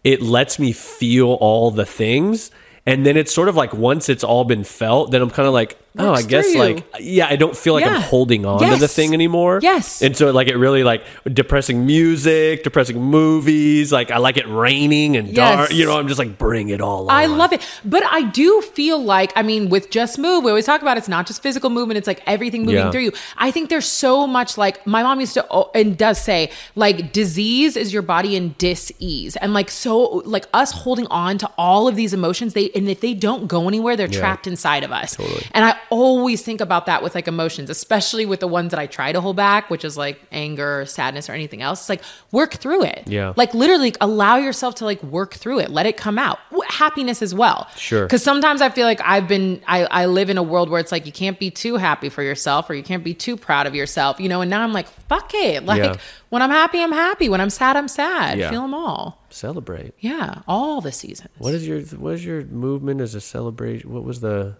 [0.04, 2.52] it lets me feel all the things.
[2.86, 5.54] And then it's sort of like once it's all been felt, then I'm kind of
[5.54, 7.96] like, oh, I guess through like, yeah, I don't feel like Yeah.
[7.96, 9.60] I'm holding on to the thing anymore.
[9.62, 10.02] Yes.
[10.02, 13.92] And so like it really like depressing music, depressing movies.
[13.92, 15.72] Like I like it raining and dark.
[15.72, 17.10] You know, I'm just like bring it all.
[17.10, 17.62] I love it.
[17.86, 21.08] But I do feel like, I mean, with Just Move, we always talk about it's
[21.08, 22.92] not just physical movement, it's like everything moving Yeah.
[22.92, 23.12] through you.
[23.38, 27.76] I think there's so much like my mom used to, and does say, like, disease
[27.78, 29.36] is your body in dis-ease.
[29.38, 33.02] And like, so, like, us holding on to all of these emotions, they, and if
[33.02, 35.18] they don't go anywhere, they're trapped inside of us.
[35.52, 38.88] And I always think about that with like emotions, especially with the ones that I
[38.88, 41.82] try to hold back, which is like anger, or sadness, or anything else.
[41.82, 43.04] It's like, work through it.
[43.08, 43.34] Yeah.
[43.36, 46.40] Like, literally allow yourself to like work through it, let it come out.
[46.68, 47.68] Happiness as well.
[47.78, 48.04] Sure.
[48.06, 50.92] Because sometimes I feel like I've been, I, I live in a world where it's
[50.92, 53.76] like you can't be too happy for yourself or you can't be too proud of
[53.76, 54.42] yourself, you know.
[54.42, 55.66] And now I'm like, fuck it.
[55.66, 55.96] Like Yeah.
[56.30, 57.30] when I'm happy, I'm happy.
[57.30, 58.40] When I'm sad, I'm sad.
[58.40, 58.50] Yeah.
[58.50, 59.24] Feel them all.
[59.30, 59.94] Celebrate.
[60.00, 61.30] Yeah, all the seasons.
[61.40, 63.92] What is your what is your movement as a celebration?
[63.92, 64.58] What was the?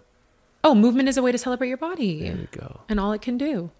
[0.64, 2.80] Oh, movement is a way to celebrate your body There we go.
[2.88, 3.70] and all it can do.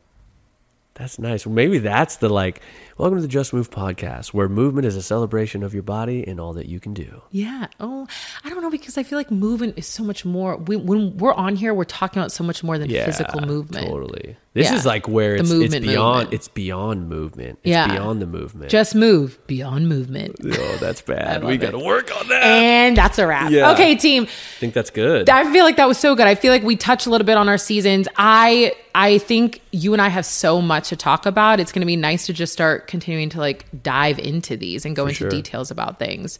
[0.94, 1.44] That's nice.
[1.44, 2.60] Well, Maybe that's the like.
[2.96, 6.38] Welcome to the Just Move podcast, where movement is a celebration of your body and
[6.38, 7.22] all that you can do.
[7.32, 7.66] Yeah.
[7.80, 8.06] Oh,
[8.44, 10.56] I don't know because I feel like movement is so much more.
[10.58, 13.88] We, when we're on here, we're talking about so much more than Yeah, physical movement.
[13.88, 14.36] Totally.
[14.52, 14.76] This Yeah.
[14.76, 16.14] is like where it's, it's movement beyond.
[16.18, 16.34] movement.
[16.34, 17.58] It's beyond movement.
[17.64, 17.88] It's Yeah.
[17.88, 18.70] beyond the movement.
[18.70, 20.36] Just move beyond movement.
[20.44, 21.42] oh, that's bad.
[21.42, 22.44] We got to work on that.
[22.44, 23.50] And that's a wrap.
[23.50, 23.72] Yeah.
[23.72, 24.22] Okay, team.
[24.22, 25.28] I think that's good.
[25.28, 26.28] I feel like that was so good.
[26.28, 28.06] I feel like we touched a little bit on our seasons.
[28.16, 31.60] I I think you and I have so much to talk about.
[31.60, 34.94] It's going to be nice to just start continuing to like dive into these and
[34.94, 35.28] go into sure.
[35.28, 36.38] details about things.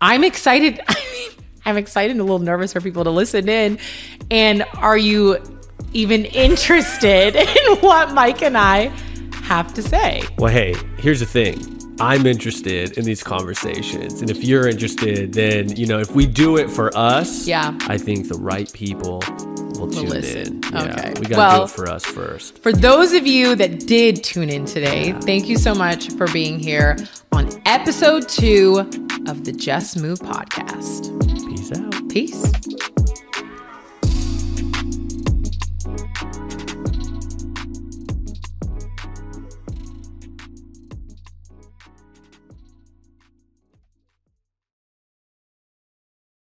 [0.00, 0.80] I'm excited.
[0.88, 1.30] I mean,
[1.64, 3.78] I'm excited and a little nervous for people to listen in.
[4.30, 5.38] And are you
[5.92, 8.92] even interested in what Mike and I
[9.42, 10.22] have to say?
[10.38, 11.72] Well, hey, here's the thing.
[11.98, 14.20] I'm interested in these conversations.
[14.20, 17.76] And if you're interested, then, you know, if we do it for us, Yeah.
[17.82, 19.22] I think the right people
[19.78, 20.46] will tune listen.
[20.46, 20.62] in.
[20.72, 20.82] Yeah.
[20.84, 21.08] Okay.
[21.20, 22.58] We got to Well- do it for us first.
[22.62, 26.58] For those of you that did tune in today, thank you so much for being
[26.58, 26.96] here
[27.32, 28.78] on episode two
[29.28, 31.12] of the Just Move podcast.
[31.48, 32.08] Peace out.
[32.08, 32.86] Peace.